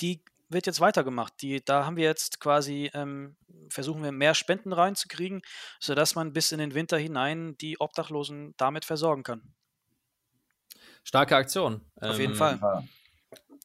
[0.00, 1.34] die wird jetzt weitergemacht.
[1.42, 3.36] Die, da haben wir jetzt quasi, ähm,
[3.70, 5.42] versuchen wir mehr Spenden reinzukriegen,
[5.80, 9.54] sodass man bis in den Winter hinein die Obdachlosen damit versorgen kann.
[11.04, 11.80] Starke Aktion.
[12.00, 12.88] Auf jeden Ähm, Fall.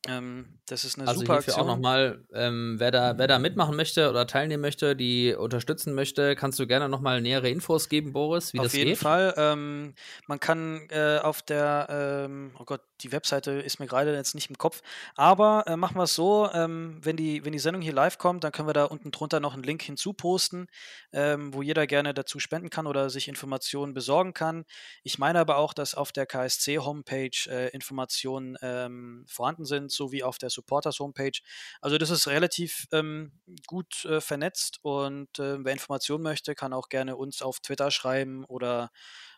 [0.08, 1.76] Ähm, das ist eine Also super hierfür auch Aktion.
[1.76, 6.58] nochmal, ähm, wer, da, wer da mitmachen möchte oder teilnehmen möchte, die unterstützen möchte, kannst
[6.58, 8.98] du gerne nochmal nähere Infos geben, Boris, wie Auf das jeden geht.
[9.00, 9.34] Fall.
[9.36, 9.94] Ähm,
[10.28, 14.50] man kann äh, auf der, ähm, oh Gott, die Webseite ist mir gerade jetzt nicht
[14.50, 14.82] im Kopf,
[15.16, 18.46] aber äh, machen wir es so, ähm, wenn, die, wenn die Sendung hier live kommt,
[18.46, 20.68] dann können wir da unten drunter noch einen Link hinzuposten,
[21.12, 24.64] ähm, wo jeder gerne dazu spenden kann oder sich Informationen besorgen kann.
[25.04, 30.38] Ich meine aber auch, dass auf der KSC-Homepage äh, Informationen ähm, vorhanden sind, sowie auf
[30.38, 31.42] der Supporters-Homepage.
[31.82, 36.90] Also das ist relativ ähm, gut äh, vernetzt und äh, wer Informationen möchte, kann auch
[36.90, 38.92] gerne uns auf Twitter schreiben oder,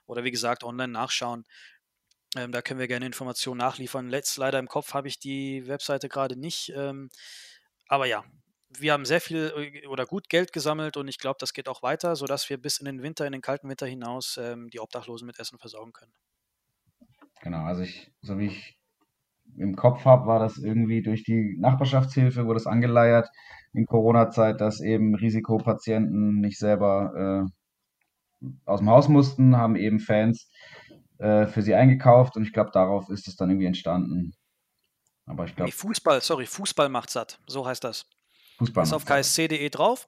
[0.05, 1.45] oder wie gesagt online nachschauen.
[2.35, 4.09] Ähm, da können wir gerne Informationen nachliefern.
[4.09, 6.71] Letzt leider im Kopf habe ich die Webseite gerade nicht.
[6.75, 7.09] Ähm,
[7.87, 8.25] aber ja,
[8.79, 11.81] wir haben sehr viel äh, oder gut Geld gesammelt und ich glaube, das geht auch
[11.81, 15.25] weiter, sodass wir bis in den Winter, in den kalten Winter hinaus ähm, die Obdachlosen
[15.25, 16.13] mit Essen versorgen können.
[17.41, 18.77] Genau, also ich, so wie ich
[19.57, 23.29] im Kopf habe, war das irgendwie durch die Nachbarschaftshilfe, wurde es angeleiert
[23.73, 27.47] in Corona-Zeit, dass eben Risikopatienten nicht selber
[28.43, 30.49] äh, aus dem Haus mussten, haben eben Fans
[31.19, 34.33] äh, für sie eingekauft und ich glaube, darauf ist es dann irgendwie entstanden.
[35.25, 37.39] Aber ich Nee, glaube, Fußball, sorry, Fußball macht satt.
[37.47, 38.05] So heißt das.
[38.57, 40.07] Fußball Ist auf ksc.de drauf.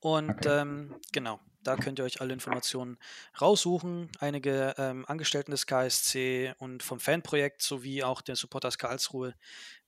[0.00, 0.60] Und Okay.
[0.60, 2.98] ähm, genau, da könnt ihr euch alle Informationen
[3.40, 4.10] raussuchen.
[4.20, 9.34] Einige ähm, Angestellten des KSC und vom Fanprojekt sowie auch der Supporters Karlsruhe.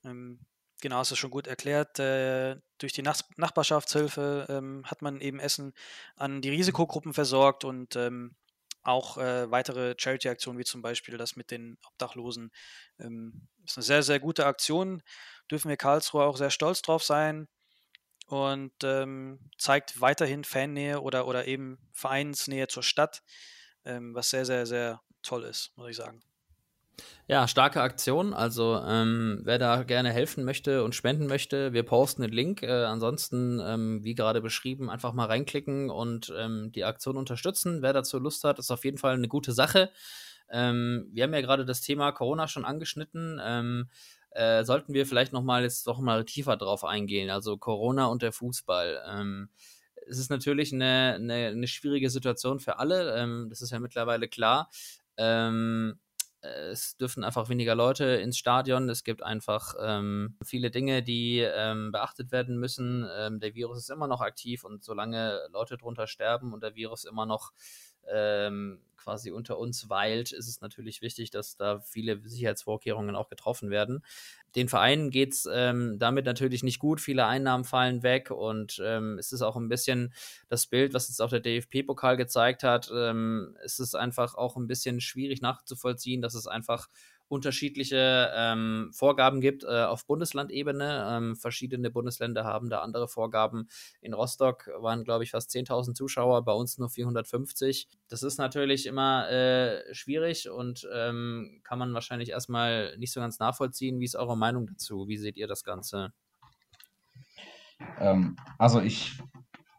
[0.04, 0.40] Ähm,
[0.80, 1.98] genau, hast du schon gut erklärt.
[1.98, 5.72] Äh, durch die Nach Nachbarschaftshilfe ähm, hat man eben Essen
[6.16, 8.34] an die Risikogruppen versorgt und ähm,
[8.82, 12.50] auch äh, weitere Charity-Aktionen, wie zum Beispiel das mit den Obdachlosen.
[12.98, 15.02] Ähm, ist eine sehr, sehr gute Aktion.
[15.50, 17.48] Dürfen wir Karlsruhe auch sehr stolz drauf sein
[18.26, 23.22] und ähm, zeigt weiterhin Fannähe oder, oder eben Vereinsnähe zur Stadt.
[23.84, 26.22] ähm, was sehr, sehr, sehr toll ist, muss ich sagen.
[27.28, 28.32] Ja, starke Aktion.
[28.32, 32.62] Also ähm, wer da gerne helfen möchte und spenden möchte, wir posten den Link.
[32.62, 37.82] Äh, ansonsten, ähm, wie gerade beschrieben, einfach mal reinklicken und ähm, die Aktion unterstützen.
[37.82, 39.90] Wer dazu Lust hat, ist auf jeden Fall eine gute Sache.
[40.48, 43.40] Ähm, wir haben ja gerade das Thema Corona schon angeschnitten.
[44.36, 47.30] Ähm, äh, sollten wir vielleicht noch mal jetzt doch mal tiefer drauf eingehen.
[47.30, 49.02] Also Corona und der Fußball.
[49.08, 49.48] Ähm,
[50.08, 53.48] es ist natürlich eine, eine, eine, schwierige Situation für alle.
[53.48, 54.70] das ist ja mittlerweile klar.
[55.16, 55.98] Ähm,
[56.70, 58.88] es dürfen einfach weniger Leute ins Stadion.
[58.88, 63.06] Es gibt einfach ähm, viele Dinge, die ähm, beachtet werden müssen.
[63.16, 67.04] Ähm, der Virus ist immer noch aktiv und solange Leute drunter sterben und der Virus
[67.04, 67.52] immer noch
[68.12, 73.70] ähm, quasi unter uns weilt, ist es natürlich wichtig, dass da viele Sicherheitsvorkehrungen auch getroffen
[73.70, 74.02] werden.
[74.56, 77.00] Den Vereinen geht es ähm, damit natürlich nicht gut.
[77.00, 80.12] Viele Einnahmen fallen weg und ähm, es ist auch ein bisschen
[80.48, 82.90] das Bild, was jetzt auch der DFP-Pokal gezeigt hat.
[82.92, 86.88] Ähm, es ist einfach auch ein bisschen schwierig nachzuvollziehen, dass es einfach
[87.28, 91.06] unterschiedliche ähm, Vorgaben gibt äh, auf Bundeslandebene.
[91.10, 93.68] Ähm, verschiedene Bundesländer haben da andere Vorgaben.
[94.00, 97.88] In Rostock waren, glaube ich, fast 10.000 Zuschauer, bei uns nur 450.
[98.08, 103.38] Das ist natürlich immer äh, schwierig und ähm, kann man wahrscheinlich erstmal nicht so ganz
[103.38, 104.00] nachvollziehen.
[104.00, 105.08] Wie ist eure Meinung dazu?
[105.08, 106.12] Wie seht ihr das Ganze?
[107.98, 109.20] Ähm, also ich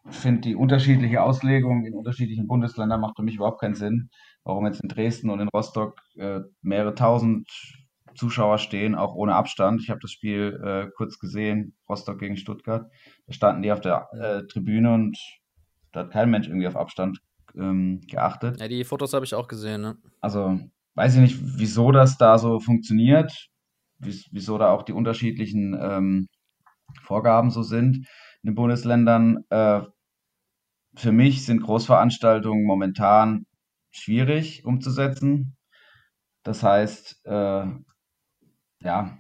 [0.10, 4.10] finde die unterschiedliche Auslegung in unterschiedlichen Bundesländern macht für mich überhaupt keinen Sinn
[4.48, 7.50] warum jetzt in Dresden und in Rostock äh, mehrere tausend
[8.16, 9.82] Zuschauer stehen, auch ohne Abstand.
[9.82, 12.90] Ich habe das Spiel äh, kurz gesehen, Rostock gegen Stuttgart.
[13.28, 15.18] Da standen die auf der äh, Tribüne und
[15.92, 17.20] da hat kein Mensch irgendwie auf Abstand
[17.56, 18.60] ähm, geachtet.
[18.60, 19.82] Ja, die Fotos habe ich auch gesehen.
[19.82, 19.98] Ne?
[20.22, 20.58] Also
[20.96, 23.50] weiß ich nicht, wieso das da so funktioniert,
[24.00, 26.28] wieso da auch die unterschiedlichen ähm,
[27.04, 29.44] Vorgaben so sind in den Bundesländern.
[29.50, 29.82] Äh,
[30.96, 33.46] für mich sind Großveranstaltungen momentan
[33.98, 35.58] schwierig umzusetzen.
[36.44, 37.66] Das heißt, äh,
[38.82, 39.18] ja,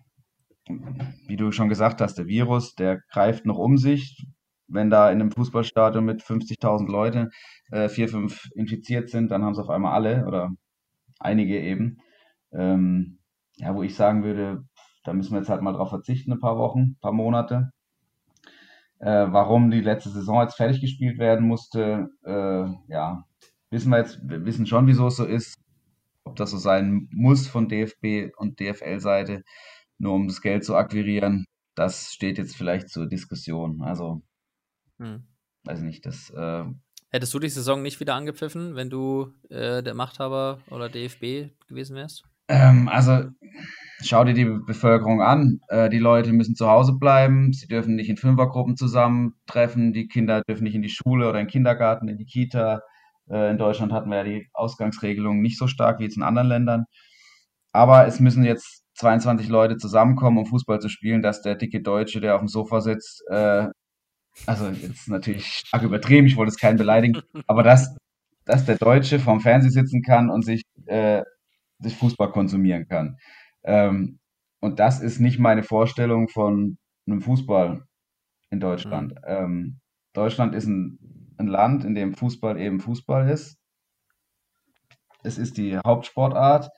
[1.27, 4.27] wie du schon gesagt hast, der Virus, der greift noch um sich.
[4.67, 7.29] Wenn da in einem Fußballstadion mit 50.000 Leuten
[7.71, 10.51] äh, vier, fünf infiziert sind, dann haben es auf einmal alle oder
[11.19, 11.97] einige eben.
[12.51, 13.19] Ähm,
[13.55, 14.63] ja, wo ich sagen würde,
[15.03, 17.71] da müssen wir jetzt halt mal drauf verzichten, ein paar Wochen, ein paar Monate.
[18.99, 23.23] Äh, warum die letzte Saison jetzt fertig gespielt werden musste, äh, ja,
[23.69, 25.57] wissen wir jetzt, wir wissen schon, wieso es so ist.
[26.23, 29.43] Ob das so sein muss von DFB und DFL-Seite,
[29.97, 31.45] nur um das Geld zu akquirieren,
[31.75, 33.81] das steht jetzt vielleicht zur Diskussion.
[33.81, 34.21] Also,
[34.99, 35.23] hm.
[35.63, 36.29] weiß nicht, das.
[36.31, 36.65] Äh,
[37.09, 41.95] Hättest du die Saison nicht wieder angepfiffen, wenn du äh, der Machthaber oder DFB gewesen
[41.95, 42.23] wärst?
[42.49, 43.29] Ähm, also,
[44.01, 45.59] schau dir die Bevölkerung an.
[45.69, 47.53] Äh, die Leute müssen zu Hause bleiben.
[47.53, 49.93] Sie dürfen nicht in Fünfergruppen zusammentreffen.
[49.93, 52.81] Die Kinder dürfen nicht in die Schule oder in den Kindergarten, in die Kita.
[53.29, 56.47] Äh, in Deutschland hatten wir ja die Ausgangsregelung nicht so stark wie jetzt in anderen
[56.47, 56.85] Ländern.
[57.71, 62.21] Aber es müssen jetzt 22 Leute zusammenkommen, um Fußball zu spielen, dass der dicke Deutsche,
[62.21, 63.67] der auf dem Sofa sitzt, äh,
[64.45, 67.95] also jetzt natürlich stark übertrieben, ich wollte es keinen beleidigen, aber dass,
[68.45, 71.23] dass der Deutsche vorm Fernsehen sitzen kann und sich, äh,
[71.79, 73.17] sich Fußball konsumieren kann.
[73.63, 74.19] Ähm,
[74.59, 77.83] und das ist nicht meine Vorstellung von einem Fußball
[78.49, 79.13] in Deutschland.
[79.13, 79.19] Mhm.
[79.25, 79.79] Ähm,
[80.13, 83.57] Deutschland ist ein ein Land, in dem Fußball eben Fußball ist.
[85.23, 86.69] Es ist die Hauptsportart.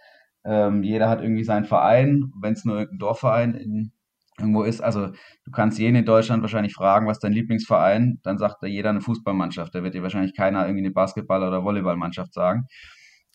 [0.45, 3.91] Ähm, jeder hat irgendwie seinen Verein, wenn es nur irgendein Dorfverein in,
[4.38, 4.82] irgendwo ist.
[4.82, 8.89] Also du kannst jeden in Deutschland wahrscheinlich fragen, was dein Lieblingsverein, dann sagt da jeder
[8.89, 9.76] eine Fußballmannschaft.
[9.76, 12.68] Da wird dir wahrscheinlich keiner irgendwie eine Basketball- oder Volleyballmannschaft sagen.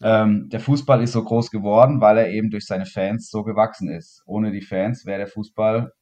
[0.02, 3.90] Ähm, der Fußball ist so groß geworden, weil er eben durch seine Fans so gewachsen
[3.90, 4.22] ist.
[4.26, 5.92] Ohne die Fans wäre der Fußball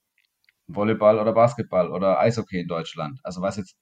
[0.68, 3.20] Volleyball oder Basketball oder Eishockey in Deutschland.
[3.22, 3.76] Also was jetzt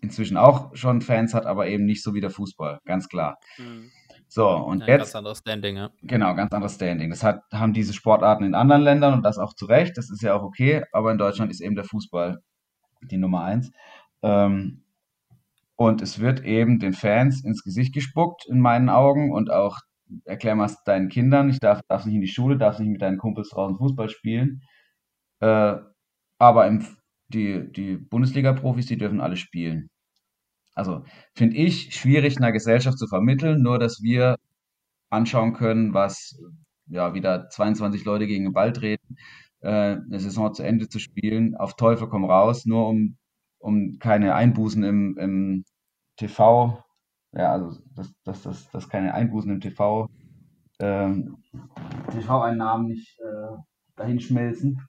[0.00, 3.38] inzwischen auch schon Fans hat, aber eben nicht so wie der Fußball, ganz klar.
[3.58, 3.90] Mhm.
[4.28, 4.98] So, und ja, jetzt.
[5.00, 5.90] Ganz anderes Standing, ja.
[6.02, 7.08] Genau, ganz anderes Standing.
[7.08, 10.22] Das hat, haben diese Sportarten in anderen Ländern und das auch zu Recht, das ist
[10.22, 12.38] ja auch okay, aber in Deutschland ist eben der Fußball
[13.02, 13.70] die Nummer eins.
[14.22, 14.84] Ähm,
[15.76, 19.78] und es wird eben den Fans ins Gesicht gespuckt, in meinen Augen, und auch
[20.24, 23.18] erklär mal deinen Kindern, ich darf, darf nicht in die Schule, darf nicht mit deinen
[23.18, 24.62] Kumpels draußen Fußball spielen.
[25.40, 25.76] Äh,
[26.38, 26.84] aber im
[27.28, 29.88] die, die Bundesliga-Profis, die dürfen alle spielen.
[30.74, 31.04] Also
[31.34, 34.36] finde ich schwierig einer Gesellschaft zu vermitteln, nur dass wir
[35.10, 36.38] anschauen können, was
[36.86, 39.16] ja wieder 22 Leute gegen den Ball treten,
[39.60, 43.16] äh, eine Saison zu Ende zu spielen, auf Teufel komm raus, nur um,
[43.58, 45.64] um keine Einbußen im, im
[46.16, 46.82] TV,
[47.32, 50.08] ja, also dass, dass, dass, dass keine Einbußen im TV,
[50.80, 51.42] ähm,
[52.12, 53.56] TV-Einnahmen nicht äh,
[53.96, 54.86] dahin schmelzen.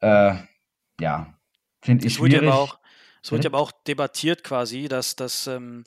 [0.00, 0.36] Äh,
[1.00, 1.38] ja,
[1.82, 2.48] finde ich es schwierig.
[2.50, 2.78] Auch,
[3.22, 5.84] es wurde aber auch debattiert quasi, dass, dass ähm,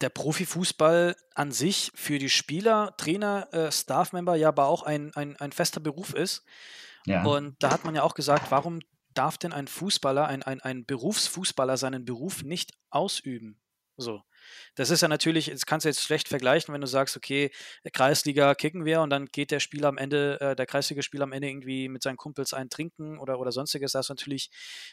[0.00, 5.36] der Profifußball an sich für die Spieler, Trainer, äh, Staff-Member ja aber auch ein, ein,
[5.36, 6.44] ein fester Beruf ist.
[7.06, 7.24] Ja.
[7.24, 8.80] Und da hat man ja auch gesagt, warum
[9.14, 13.60] darf denn ein Fußballer, ein, ein, ein Berufsfußballer seinen Beruf nicht ausüben?
[13.98, 14.22] So.
[14.76, 17.50] Das ist ja natürlich, das kannst du jetzt schlecht vergleichen, wenn du sagst, okay,
[17.92, 21.48] Kreisliga kicken wir und dann geht der Spieler am Ende, äh, der Kreisligaspieler am Ende
[21.48, 23.92] irgendwie mit seinen Kumpels einen trinken oder, oder sonstiges.
[23.92, 24.50] Das ist natürlich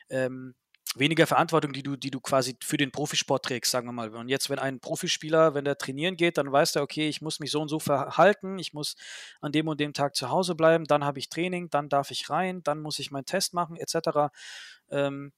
[0.09, 0.55] ähm,
[0.95, 4.09] weniger Verantwortung, die du, die du quasi für den Profisport trägst, sagen wir mal.
[4.15, 7.39] Und jetzt, wenn ein Profispieler, wenn der trainieren geht, dann weiß er, okay, ich muss
[7.39, 8.95] mich so und so verhalten, ich muss
[9.39, 12.29] an dem und dem Tag zu Hause bleiben, dann habe ich Training, dann darf ich
[12.31, 14.31] rein, dann muss ich meinen Test machen, etc.
[14.89, 15.31] Ähm,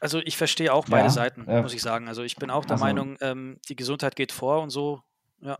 [0.00, 2.08] also ich verstehe auch beide Ja, Seiten, äh, muss ich sagen.
[2.08, 5.02] Also ich bin auch der also- Meinung, ähm, die Gesundheit geht vor und so.
[5.40, 5.58] Ja,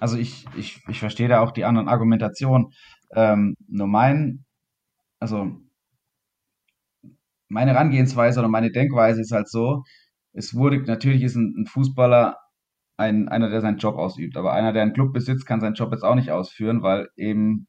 [0.00, 2.72] Also ich, ich, ich verstehe da auch die anderen Argumentationen.
[3.14, 4.44] Ähm, nur mein,
[5.20, 5.50] also
[7.48, 9.82] meine Herangehensweise oder meine Denkweise ist halt so,
[10.32, 12.38] es wurde, natürlich ist ein, ein Fußballer
[12.96, 15.92] ein, einer, der seinen Job ausübt, aber einer, der einen Club besitzt, kann seinen Job
[15.92, 17.66] jetzt auch nicht ausführen, weil eben,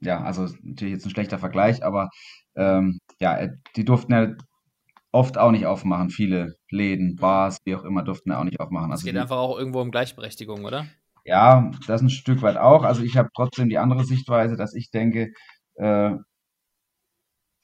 [0.00, 2.08] ja, also natürlich jetzt ein schlechter Vergleich, aber
[2.54, 4.34] ähm, ja, die durften ja
[5.12, 8.90] oft auch nicht aufmachen, viele Läden, Bars, wie auch immer, durften ja auch nicht aufmachen.
[8.92, 10.86] Es Also geht einfach auch irgendwo um Gleichberechtigung, oder?
[11.24, 12.82] ja, das ein Stück weit auch.
[12.84, 15.32] Also ich habe trotzdem die andere Sichtweise, dass ich denke,
[15.74, 16.16] äh,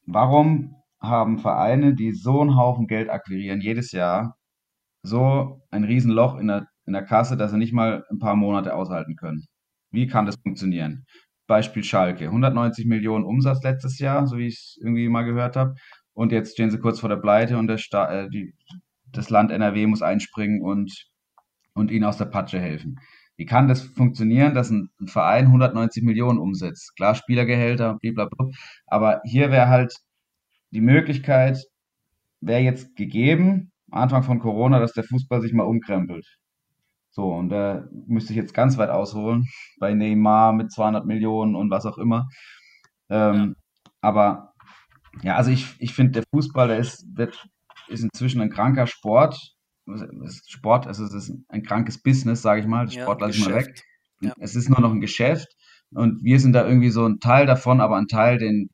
[0.07, 4.36] warum haben Vereine, die so einen Haufen Geld akquirieren jedes Jahr,
[5.03, 8.74] so ein Riesenloch in der, in der Kasse, dass sie nicht mal ein paar Monate
[8.74, 9.46] aushalten können?
[9.92, 11.07] Wie kann das funktionieren?
[11.49, 15.74] Beispiel Schalke, 190 Millionen Umsatz letztes Jahr, so wie ich es irgendwie mal gehört habe.
[16.19, 18.53] Und jetzt stehen sie kurz vor der Pleite und der Sta äh, die,
[19.12, 21.07] das Land NRW muss einspringen und,
[21.75, 22.99] und ihnen aus der Patsche helfen.
[23.37, 26.97] Wie kann das funktionieren, dass ein, ein Verein 190 Millionen umsetzt?
[26.97, 28.49] Klar, Spielergehälter, blablabla.
[28.89, 29.95] Aber hier wäre halt
[30.73, 31.64] die Möglichkeit,
[32.41, 36.27] wäre jetzt gegeben, am Anfang von Corona, dass der Fußball sich mal umkrempelt.
[37.11, 39.47] So, und da müsste ich jetzt ganz weit ausholen,
[39.79, 42.29] bei Neymar mit 200 Millionen und was auch immer.
[43.09, 43.55] Ähm,
[44.01, 44.47] Aber
[45.22, 47.48] ja, also ich, ich finde, der Fußball, der ist, wird,
[47.88, 49.54] ist inzwischen ein kranker Sport.
[50.46, 52.84] Sport, also es ist ein krankes Business, sage ich mal.
[52.84, 53.82] Das Ja, Sport lasse ich mal weg.
[54.20, 54.32] Ja.
[54.38, 55.48] Es ist nur noch ein Geschäft
[55.90, 58.68] und wir sind da irgendwie so ein Teil davon, aber ein Teil, den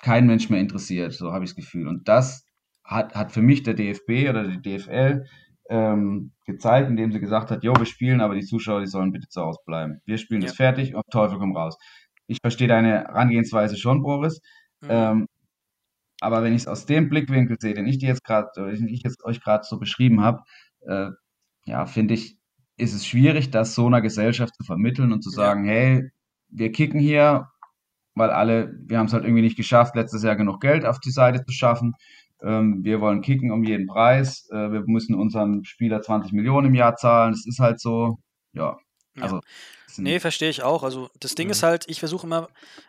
[0.00, 1.86] kein Mensch mehr interessiert, so habe ich das Gefühl.
[1.86, 2.44] Und das
[2.84, 5.24] hat, hat für mich der DFB oder die DFL
[5.70, 9.28] ähm, gezeigt, indem sie gesagt hat, jo, wir spielen, aber die Zuschauer, die sollen bitte
[9.28, 10.00] zu Hause bleiben.
[10.04, 10.56] Wir spielen das Ja.
[10.56, 11.78] fertig, auf Teufel komm raus.
[12.26, 14.40] Ich verstehe deine Herangehensweise schon, Boris.
[14.82, 14.90] Mhm.
[14.90, 15.26] Ähm,
[16.20, 19.02] aber wenn ich es aus dem Blickwinkel sehe, den ich dir jetzt gerade, den ich
[19.02, 20.42] jetzt euch gerade so beschrieben habe,
[20.86, 21.10] äh,
[21.66, 22.38] ja, finde ich,
[22.76, 25.36] ist es schwierig, das so einer Gesellschaft zu vermitteln und zu Ja.
[25.36, 26.10] sagen, hey,
[26.48, 27.48] wir kicken hier,
[28.14, 31.10] weil alle, wir haben es halt irgendwie nicht geschafft, letztes Jahr genug Geld auf die
[31.10, 31.94] Seite zu schaffen.
[32.42, 34.48] Ähm, wir wollen kicken um jeden Preis.
[34.52, 37.32] Äh, wir müssen unseren Spieler 20 Millionen im Jahr zahlen.
[37.32, 38.18] Das ist halt so,
[38.52, 38.76] ja,
[39.16, 39.22] Ja.
[39.24, 39.40] also.
[39.98, 40.84] Nee, verstehe ich auch.
[40.84, 41.52] Also das Ding Mhm.
[41.52, 42.48] ist halt, ich versuche immer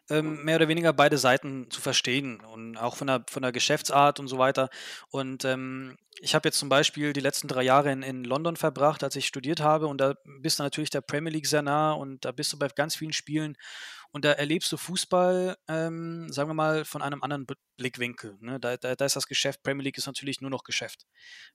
[0.09, 4.21] ähm, mehr oder weniger beide Seiten zu verstehen und auch von der, von der Geschäftsart
[4.21, 4.69] und so weiter.
[5.09, 9.03] Und ähm, ich habe jetzt zum Beispiel die letzten drei Jahre in, in London verbracht,
[9.03, 12.23] als ich studiert habe und da bist du natürlich der Premier League sehr nah und
[12.23, 13.57] da bist du bei ganz vielen Spielen
[14.11, 17.45] und da erlebst du Fußball, ähm, sagen wir mal, von einem anderen
[17.75, 18.37] Blickwinkel.
[18.39, 18.61] Ne?
[18.61, 21.05] Da, da, da ist das Geschäft, Premier League ist natürlich nur noch Geschäft.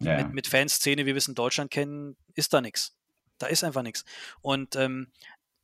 [0.01, 0.19] ja.
[0.19, 2.98] Mit, mit Fanszene, wie wir es in Deutschland kennen, ist da nichts.
[3.39, 4.05] Da ist einfach nichts.
[4.41, 5.13] Und ähm,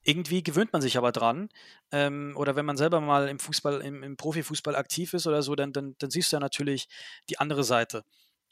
[0.05, 1.49] irgendwie gewöhnt man sich aber dran.
[1.91, 5.55] Ähm, oder wenn man selber mal im Fußball, im, im Profifußball aktiv ist oder so,
[5.55, 6.89] dann, dann, dann siehst du ja natürlich
[7.29, 8.05] die andere Seite.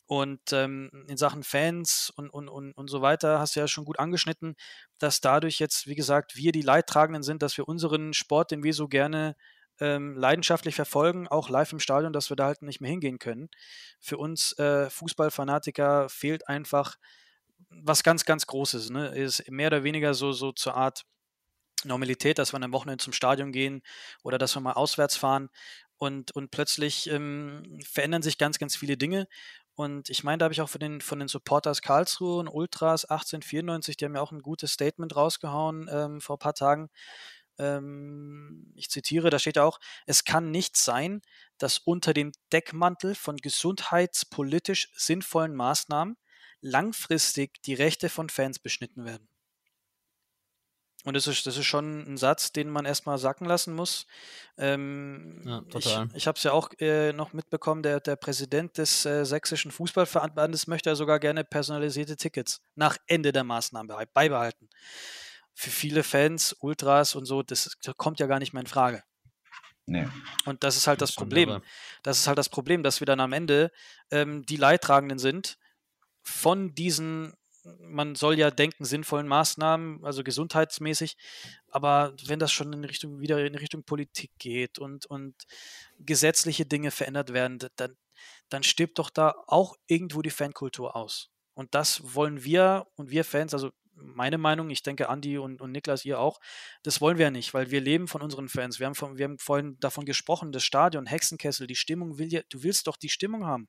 [0.06, 3.84] Und ähm, in Sachen Fans und, und, und, und so weiter hast du ja schon
[3.84, 4.56] gut angeschnitten,
[4.98, 8.74] dass dadurch jetzt, wie gesagt, wir die Leidtragenden sind, dass wir unseren Sport, den wir
[8.74, 9.36] so gerne
[9.80, 13.48] ähm, leidenschaftlich verfolgen, auch live im Stadion, dass wir da halt nicht mehr hingehen können.
[14.00, 16.96] Für uns äh, Fußballfanatiker fehlt einfach
[17.70, 18.90] was ganz, ganz Großes.
[18.90, 19.08] Ne?
[19.08, 21.04] Ist mehr oder weniger so, so zur Art
[21.84, 23.82] Normalität, dass wir am Wochenende zum Stadion gehen
[24.22, 25.48] oder dass wir mal auswärts fahren
[25.98, 29.26] und, und plötzlich ähm, verändern sich ganz, ganz viele Dinge.
[29.74, 33.04] Und ich meine, da habe ich auch von den, von den Supporters Karlsruhe und Ultras
[33.04, 36.90] 1894, die haben ja auch ein gutes Statement rausgehauen ähm, vor ein paar Tagen.
[37.58, 41.22] Ähm, ich zitiere, da steht ja auch, es kann nicht sein,
[41.58, 46.16] dass unter dem Deckmantel von gesundheitspolitisch sinnvollen Maßnahmen
[46.62, 49.28] langfristig die Rechte von Fans beschnitten werden.
[51.04, 54.06] Und das ist, das ist schon ein Satz, den man erstmal sacken lassen muss.
[54.56, 56.08] Ähm, Ja, ich total.
[56.14, 60.68] ich habe es ja auch äh, noch mitbekommen, der, der Präsident des äh, sächsischen Fußballverbandes
[60.68, 64.68] möchte ja sogar gerne personalisierte Tickets nach Ende der Maßnahmen bei- beibehalten.
[65.54, 69.02] Für viele Fans, Ultras und so, das, das kommt ja gar nicht mehr in Frage.
[69.86, 70.08] Nee.
[70.44, 71.60] Und das ist halt das, schon Problem.
[72.04, 73.72] Das ist halt das Problem, dass wir dann am Ende
[74.12, 75.58] ähm, die Leidtragenden sind
[76.22, 81.16] von diesen man soll ja denken, sinnvollen Maßnahmen, also gesundheitsmäßig,
[81.68, 85.34] aber wenn das schon in Richtung, wieder in Richtung Politik geht und, und
[86.00, 87.96] gesetzliche Dinge verändert werden, dann,
[88.48, 91.30] dann stirbt doch da auch irgendwo die Fankultur aus.
[91.54, 95.70] Und das wollen wir und wir Fans, also meine Meinung, ich denke Andi und, und
[95.70, 96.40] Niklas, ihr auch,
[96.82, 98.80] das wollen wir nicht, weil wir leben von unseren Fans.
[98.80, 102.40] Wir haben, von, wir haben vorhin davon gesprochen, das Stadion, Hexenkessel, die Stimmung will ja,
[102.48, 103.68] du willst doch die Stimmung haben.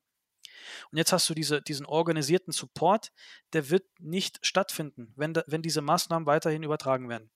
[0.91, 3.11] Und jetzt hast du diese, diesen organisierten Support,
[3.53, 7.29] der wird nicht stattfinden, wenn, wenn diese Maßnahmen weiterhin übertragen werden.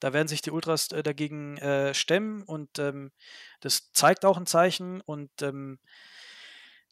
[0.00, 3.12] Da werden sich die Ultras äh, dagegen äh, stemmen und ähm,
[3.60, 5.00] das zeigt auch ein Zeichen.
[5.00, 5.78] Und ähm,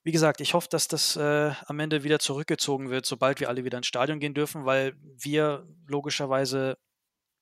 [0.04, 3.64] wie gesagt, ich hoffe, dass das äh, am Ende wieder zurückgezogen wird, sobald wir alle
[3.64, 6.78] wieder ins Stadion gehen dürfen, weil wir logischerweise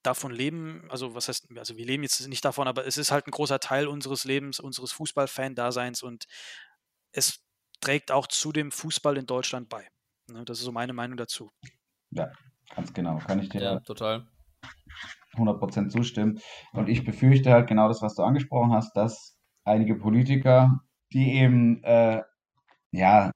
[0.03, 3.27] davon leben, also was heißt, also wir leben jetzt nicht davon, aber es ist halt
[3.27, 6.27] ein großer Teil unseres Lebens, unseres Fußballfan-Daseins und
[7.13, 7.45] es
[7.81, 9.87] trägt auch zu dem Fußball in Deutschland bei.
[10.31, 11.51] Ne, das ist so meine Meinung dazu.
[12.11, 12.31] Ja,
[12.75, 13.19] ganz genau.
[13.19, 14.27] Kann ich dir ja, total.
[15.37, 16.41] 100% zustimmen.
[16.73, 20.81] Und ich befürchte halt genau das, was du angesprochen hast, dass einige Politiker,
[21.13, 22.23] die eben, äh,
[22.91, 23.31] ja,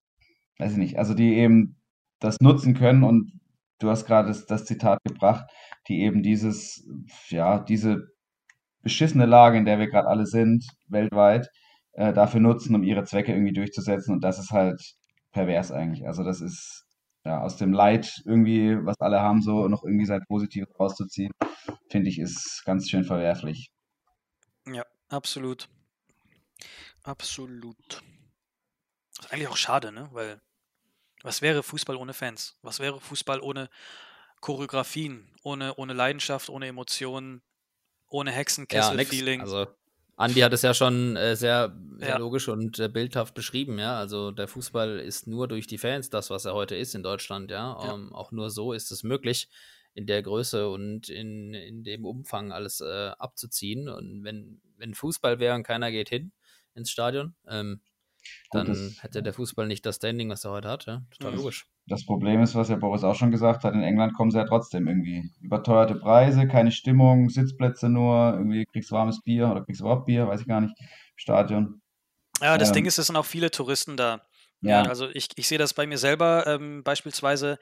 [0.59, 1.81] weiß ich nicht, also die eben
[2.19, 3.33] das nutzen können und
[3.79, 5.51] du hast gerade das, das Zitat gebracht,
[5.89, 6.89] die eben dieses,
[7.29, 8.09] ja, diese
[8.83, 11.49] beschissene Lage, in der wir gerade alle sind, weltweit,
[11.93, 14.15] äh, dafür nutzen, um ihre Zwecke irgendwie durchzusetzen.
[14.15, 14.81] Und das ist halt
[15.33, 16.07] pervers eigentlich.
[16.07, 16.85] Also das ist
[17.25, 21.33] ja aus dem Leid irgendwie, was alle haben, so noch irgendwie sein Positives rauszuziehen,
[21.91, 23.71] finde ich, ist ganz schön verwerflich.
[24.67, 25.69] Ja, absolut.
[27.03, 28.03] Absolut.
[29.21, 30.09] ist eigentlich auch schade, ne?
[30.13, 30.41] Weil
[31.23, 32.57] was wäre Fußball ohne Fans?
[32.63, 33.71] Was wäre Fußball ohne
[34.41, 37.43] Choreografien, ohne, ohne Leidenschaft, ohne Emotionen,
[38.09, 39.41] ohne Hexenkessel-Feeling?
[39.41, 39.67] Ja, also
[40.23, 42.17] Andi hat es ja schon äh, sehr, sehr ja.
[42.17, 43.99] logisch und äh, bildhaft beschrieben, ja.
[43.99, 47.51] Also der Fußball ist nur durch die Fans das, was er heute ist in Deutschland,
[47.51, 47.77] ja.
[47.83, 47.95] ja.
[47.95, 49.49] Ähm, auch nur so ist es möglich,
[49.95, 53.89] in der Größe und in, in dem Umfang alles äh, abzuziehen.
[53.89, 56.33] Und wenn, wenn Fußball wäre und keiner geht hin
[56.75, 57.81] ins Stadion, ähm,
[58.51, 61.03] dann hätte der Fußball nicht das Standing, was er heute hat, ja.
[61.11, 61.67] Total logisch.
[61.87, 64.45] Das Problem ist, was ja Boris auch schon gesagt hat, in England kommen sie ja
[64.45, 65.31] trotzdem irgendwie.
[65.41, 70.07] Überteuerte Preise, keine Stimmung, Sitzplätze nur, irgendwie kriegst du warmes Bier oder kriegst du überhaupt
[70.07, 71.83] Bier, weiß ich gar nicht, im Stadion.
[72.41, 74.23] Ja, das ähm, Ding ist, es sind auch viele Touristen da.
[74.61, 74.83] Ja.
[74.83, 77.59] ja also ich, ich sehe das bei mir selber, ähm, beispielsweise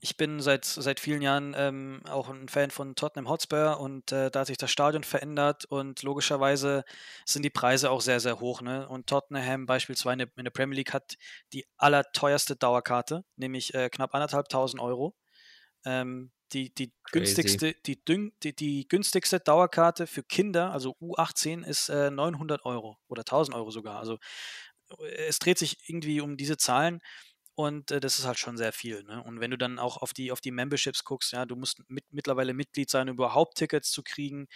[0.00, 4.30] ich bin seit, seit vielen Jahren ähm, auch ein Fan von Tottenham Hotspur und äh,
[4.30, 6.84] da hat sich das Stadion verändert und logischerweise
[7.24, 8.60] sind die Preise auch sehr, sehr hoch.
[8.60, 8.86] Ne?
[8.88, 11.16] Und Tottenham beispielsweise in der Premier League hat
[11.52, 15.14] die allerteuerste Dauerkarte, nämlich äh, knapp anderthalbtausend Euro.
[15.86, 22.10] Ähm, die, die, günstigste, die, die, die, günstigste Dauerkarte für Kinder, also U18, ist äh,
[22.10, 23.98] 900 Euro oder 1000 Euro sogar.
[23.98, 24.18] Also
[25.00, 27.00] äh, es dreht sich irgendwie um diese Zahlen.
[27.54, 29.02] Und äh, das ist halt schon sehr viel.
[29.04, 29.22] Ne?
[29.22, 32.04] Und wenn du dann auch auf die, auf die Memberships guckst, ja, du musst mit,
[32.10, 34.46] mittlerweile Mitglied sein, um überhaupt Tickets zu kriegen.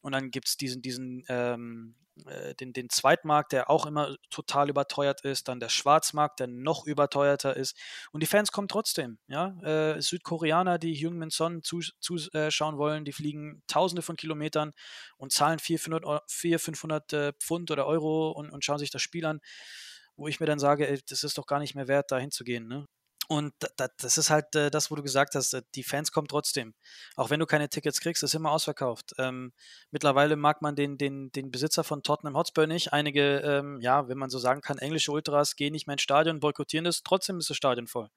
[0.00, 1.94] Und dann gibt es diesen, diesen ähm,
[2.26, 6.86] äh, den, den Zweitmarkt, der auch immer total überteuert ist, dann der Schwarzmarkt, der noch
[6.86, 7.76] überteuerter ist.
[8.10, 9.18] Und die Fans kommen trotzdem.
[9.28, 9.56] Ja?
[9.62, 14.72] Äh, Südkoreaner, die Heung-Min Son zuschauen zu, wollen, die fliegen tausende von Kilometern
[15.16, 19.24] und zahlen 400, 400 500 äh, Pfund oder Euro und, und schauen sich das Spiel
[19.24, 19.40] an
[20.16, 22.66] wo ich mir dann sage, ey, das ist doch gar nicht mehr wert, da hinzugehen.
[22.68, 22.86] Ne?
[23.28, 23.54] Und
[23.96, 26.74] das ist halt äh, das, wo du gesagt hast, äh, die Fans kommen trotzdem.
[27.16, 29.14] Auch wenn du keine Tickets kriegst, ist immer ausverkauft.
[29.18, 29.52] Ähm,
[29.90, 32.92] mittlerweile mag man den, den, den Besitzer von Tottenham Hotspur nicht.
[32.92, 36.40] Einige, ähm, ja, wenn man so sagen kann, englische Ultras gehen nicht mehr ins Stadion,
[36.40, 38.08] boykottieren das, trotzdem ist das Stadion voll.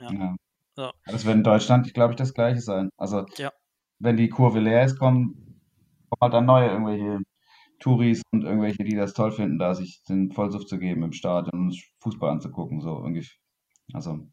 [0.00, 0.12] Ja.
[0.12, 0.36] ja.
[0.76, 0.90] So.
[1.06, 2.90] Das wird in Deutschland, glaube ich, das gleiche sein.
[2.96, 3.52] Also, ja.
[3.98, 5.60] wenn die Kurve leer ist, kommen,
[6.08, 7.20] kommen halt dann neue irgendwelche
[7.78, 11.66] Touris und irgendwelche, die das toll finden, da sich den Vollsuff zu geben im Stadion
[11.66, 13.26] und Fußball anzugucken, so irgendwie.
[13.92, 14.26] Also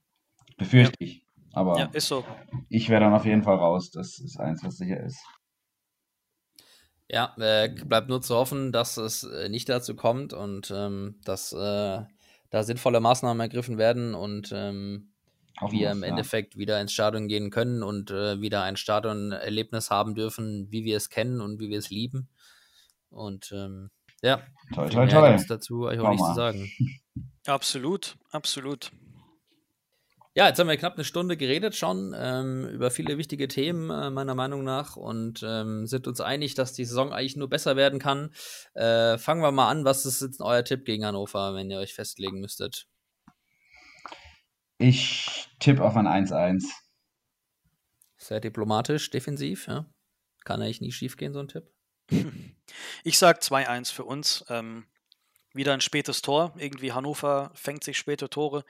[0.58, 1.08] befürchte ja.
[1.08, 1.26] ich.
[1.54, 2.26] Aber ja, ist so.
[2.70, 3.92] ich wäre dann auf jeden Fall raus.
[3.92, 5.24] Das ist eins, was sicher ist.
[7.10, 11.54] Ja, äh, bleibt nur zu hoffen, dass es äh, nicht dazu kommt und ähm, dass
[11.54, 12.02] äh,
[12.50, 15.14] da sinnvolle Maßnahmen ergriffen werden und ähm,
[15.70, 16.10] wir im ja.
[16.10, 20.98] Endeffekt wieder ins Stadion gehen können und äh, wieder ein Stadionerlebnis haben dürfen, wie wir
[20.98, 22.30] es kennen und wie wir es lieben.
[23.14, 23.90] Und ähm,
[24.22, 24.42] ja,
[24.74, 25.46] toll, toll, toll.
[25.48, 26.72] dazu eigentlich auch nichts zu sagen.
[27.46, 28.92] Absolut, absolut.
[30.36, 34.10] Ja, jetzt haben wir knapp eine Stunde geredet schon ähm, über viele wichtige Themen, äh,
[34.10, 38.00] meiner Meinung nach, und ähm, sind uns einig, dass die Saison eigentlich nur besser werden
[38.00, 38.32] kann.
[38.74, 39.86] Äh, fangen wir mal an.
[39.86, 42.88] Was ist jetzt euer Tipp gegen Hannover, wenn ihr euch festlegen müsstet?
[44.80, 46.64] Ich tippe auf ein 1-1.
[48.18, 49.86] Sehr diplomatisch, defensiv, ja.
[50.46, 51.73] Kann eigentlich nie schief gehen, so ein Tipp.
[53.04, 54.46] Ich sage 2-1 für uns.
[54.50, 54.86] Ähm,
[55.54, 56.54] wieder ein spätes Tor.
[56.58, 58.66] Irgendwie Hannover fängt sich späte Tore.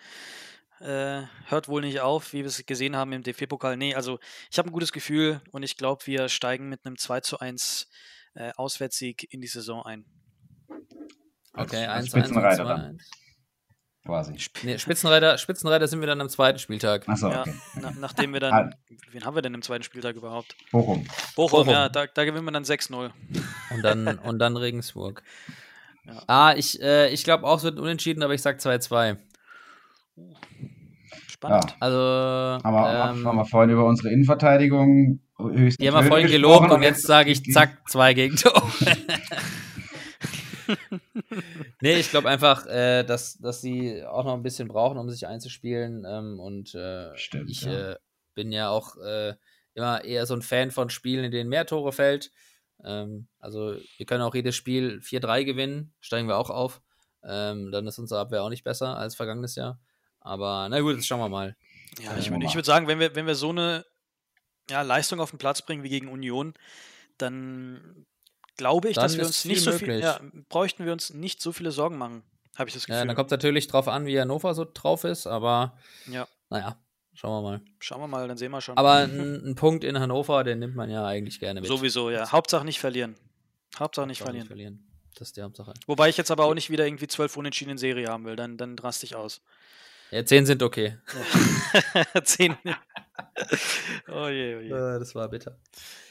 [0.80, 3.78] äh, hört wohl nicht auf, wie wir es gesehen haben im DFB-Pokal.
[3.78, 4.20] Nee, also
[4.52, 7.88] ich habe ein gutes Gefühl und ich glaube, wir steigen mit einem 2 zu 1
[8.36, 10.06] äh, Auswärtssieg in die Saison ein.
[11.54, 12.98] Okay, als 1 Spitzenreiter dann.
[14.06, 14.36] Quasi.
[14.64, 17.08] Nee, Spitzenreiter, Spitzenreiter sind wir dann am zweiten Spieltag.
[17.08, 17.54] Achso, Ja, okay.
[17.82, 18.70] na, nachdem wir dann, Ah.
[19.12, 20.56] wen haben wir denn im zweiten Spieltag überhaupt?
[20.72, 21.06] Bochum.
[21.38, 21.70] Bochum, Bochum.
[21.74, 23.12] ja, da, da gewinnen wir dann 6-0.
[23.74, 25.24] Und dann, und dann Regensburg.
[26.06, 26.22] Ja.
[26.28, 29.16] Ah, ich, äh, ich glaube auch, es wird unentschieden, aber ich sag 2-2.
[31.30, 31.70] Spannend.
[31.72, 31.76] Ja.
[31.80, 36.70] Also, Aber ähm, haben wir vorhin über unsere Innenverteidigung höchst die haben wir vorhin gelobt
[36.72, 38.62] und jetzt sage ich, zack, zwei Gegentore.
[41.82, 45.28] nee, ich glaube einfach, äh, dass, dass sie auch noch ein bisschen brauchen, um sich
[45.28, 46.06] einzuspielen.
[46.08, 47.92] Ähm, und äh, Stimmt, ich ja.
[47.92, 47.96] äh,
[48.34, 49.36] bin ja auch äh,
[49.74, 52.32] immer eher so ein Fan von Spielen, in denen mehr Tore fällt.
[52.84, 56.82] Ähm, also wir können auch jedes Spiel 4-3 gewinnen, steigen wir auch auf.
[57.24, 59.80] Ähm, dann ist unsere Abwehr auch nicht besser als vergangenes Jahr.
[60.20, 61.56] Aber na gut, jetzt schauen wir mal.
[62.02, 63.86] Ja, ich, ich würde sagen, wenn wir, wenn wir so eine
[64.70, 66.54] ja, Leistung auf den Platz bringen wie gegen Union,
[67.18, 68.06] dann
[68.58, 71.52] glaube ich, Dann dass wir uns nicht so viel, ja, bräuchten wir uns nicht so
[71.52, 72.24] viele Sorgen machen,
[72.56, 73.08] habe ich das Ja, Gefühl.
[73.08, 75.78] dann kommt natürlich drauf an, wie Hannover so drauf ist, aber
[76.08, 76.78] ja, naja,
[77.14, 77.62] schauen wir mal.
[77.80, 78.78] schauen wir mal, dann sehen wir schon.
[78.78, 81.68] Aber ein, Punkt in Hannover, den nimmt man ja eigentlich gerne mit.
[81.68, 82.32] Sowieso, ja.
[82.32, 83.16] Hauptsache nicht verlieren.
[83.80, 84.88] Hauptsache nicht Hauptsache verlieren.
[85.16, 85.74] Das ist die Hauptsache.
[85.86, 88.58] Wobei ich jetzt aber auch nicht wieder irgendwie zwölf Unentschieden in Serie haben will, dann,
[88.58, 89.42] dann raste ich aus.
[90.12, 90.98] Ja, zehn sind okay.
[92.24, 92.56] Zehn.
[94.08, 94.70] oh je, oh je.
[94.70, 95.58] Äh, das war bitter.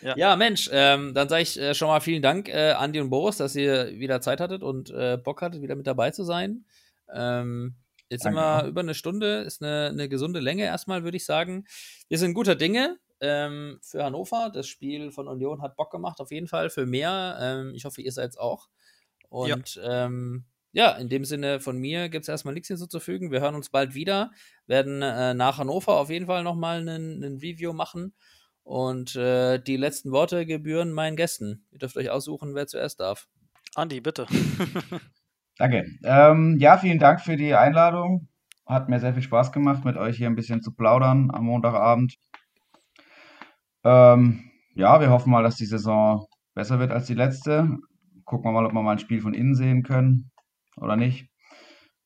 [0.03, 0.17] Ja.
[0.17, 3.37] Ja, Mensch, ähm, dann sage ich äh, schon mal vielen Dank, äh, Andi und Boris,
[3.37, 6.65] dass ihr wieder Zeit hattet und äh, Bock hattet, wieder mit dabei zu sein.
[7.13, 7.77] Ähm,
[8.09, 8.69] jetzt sind Danke wir auch.
[8.69, 11.67] über eine Stunde, ist eine, eine gesunde Länge erstmal, würde ich sagen.
[12.09, 14.51] Wir sind guter Dinge ähm, für Hannover.
[14.53, 17.39] Das Spiel von Union hat Bock gemacht, auf jeden Fall, für mehr.
[17.41, 18.69] Ähm, ich hoffe, ihr seid es auch.
[19.29, 20.07] Und ja.
[20.07, 23.31] Ähm, ja, in dem Sinne von mir gibt es erstmal nichts hinzuzufügen.
[23.31, 24.31] Wir hören uns bald wieder,
[24.67, 28.15] werden äh, nach Hannover auf jeden Fall nochmal einen, einen Review machen.
[28.65, 31.67] Und äh, die letzten Worte gebühren meinen Gästen.
[31.73, 33.27] Ihr dürft euch aussuchen, wer zuerst darf.
[33.75, 34.27] Andi, bitte.
[35.59, 35.85] Danke.
[36.05, 38.29] Ähm, ja, vielen Dank für die Einladung.
[38.65, 42.17] Hat mir sehr viel Spaß gemacht, mit euch hier ein bisschen zu plaudern am Montagabend.
[43.85, 47.69] Ähm, ja, wir hoffen mal, dass die Saison besser wird als die letzte.
[48.25, 50.32] Gucken wir mal, ob wir mal ein Spiel von innen sehen können
[50.77, 51.29] oder nicht.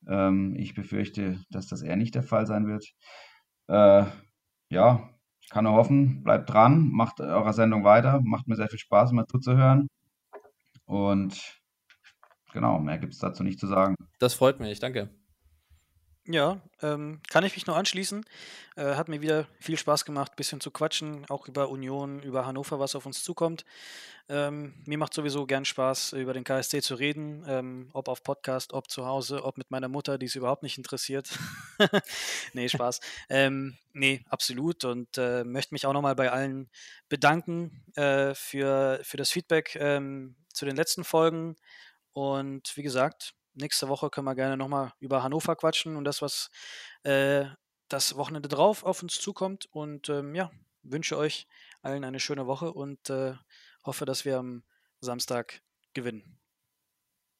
[0.07, 2.85] Ähm, ich befürchte, dass das eher nicht der Fall sein wird.
[3.67, 4.05] Äh,
[4.69, 5.09] ja,
[5.41, 8.21] ich kann nur hoffen, bleibt dran, macht eurer Sendung weiter.
[8.23, 9.87] Macht mir sehr viel Spaß, mal zuzuhören.
[10.85, 11.61] Und
[12.53, 13.95] genau, mehr gibt es dazu nicht zu sagen.
[14.19, 15.09] Das freut mich, danke.
[16.29, 18.25] Ja, ähm, kann ich mich nur anschließen.
[18.75, 22.45] Äh, hat mir wieder viel Spaß gemacht, ein bisschen zu quatschen, auch über Union, über
[22.45, 23.63] Hannover, was auf uns zukommt.
[24.27, 28.73] Ähm, mir macht sowieso gern Spaß, über den KSC zu reden, ähm, ob auf Podcast,
[28.73, 31.29] ob zu Hause, ob mit meiner Mutter, die es überhaupt nicht interessiert.
[32.53, 32.99] nee, Spaß.
[33.29, 34.83] ähm, nee, absolut.
[34.83, 36.69] Und äh, möchte mich auch nochmal bei allen
[37.07, 41.55] bedanken äh, für, für das Feedback ähm, zu den letzten Folgen.
[42.11, 46.49] Und wie gesagt, nächste Woche können wir gerne nochmal über Hannover quatschen und das, was
[47.03, 47.45] äh,
[47.89, 49.67] das Wochenende drauf auf uns zukommt.
[49.71, 50.51] Und ähm, ja,
[50.83, 51.47] wünsche euch
[51.81, 53.33] allen eine schöne Woche und äh,
[53.83, 54.63] hoffe, dass wir am
[54.99, 55.61] Samstag
[55.93, 56.39] gewinnen.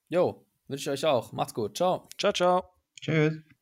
[0.09, 1.31] Jo, wünsche ich euch auch.
[1.31, 1.77] Macht's gut.
[1.77, 2.07] Ciao.
[2.17, 2.63] Ciao, ciao.
[3.01, 3.56] Tschüss.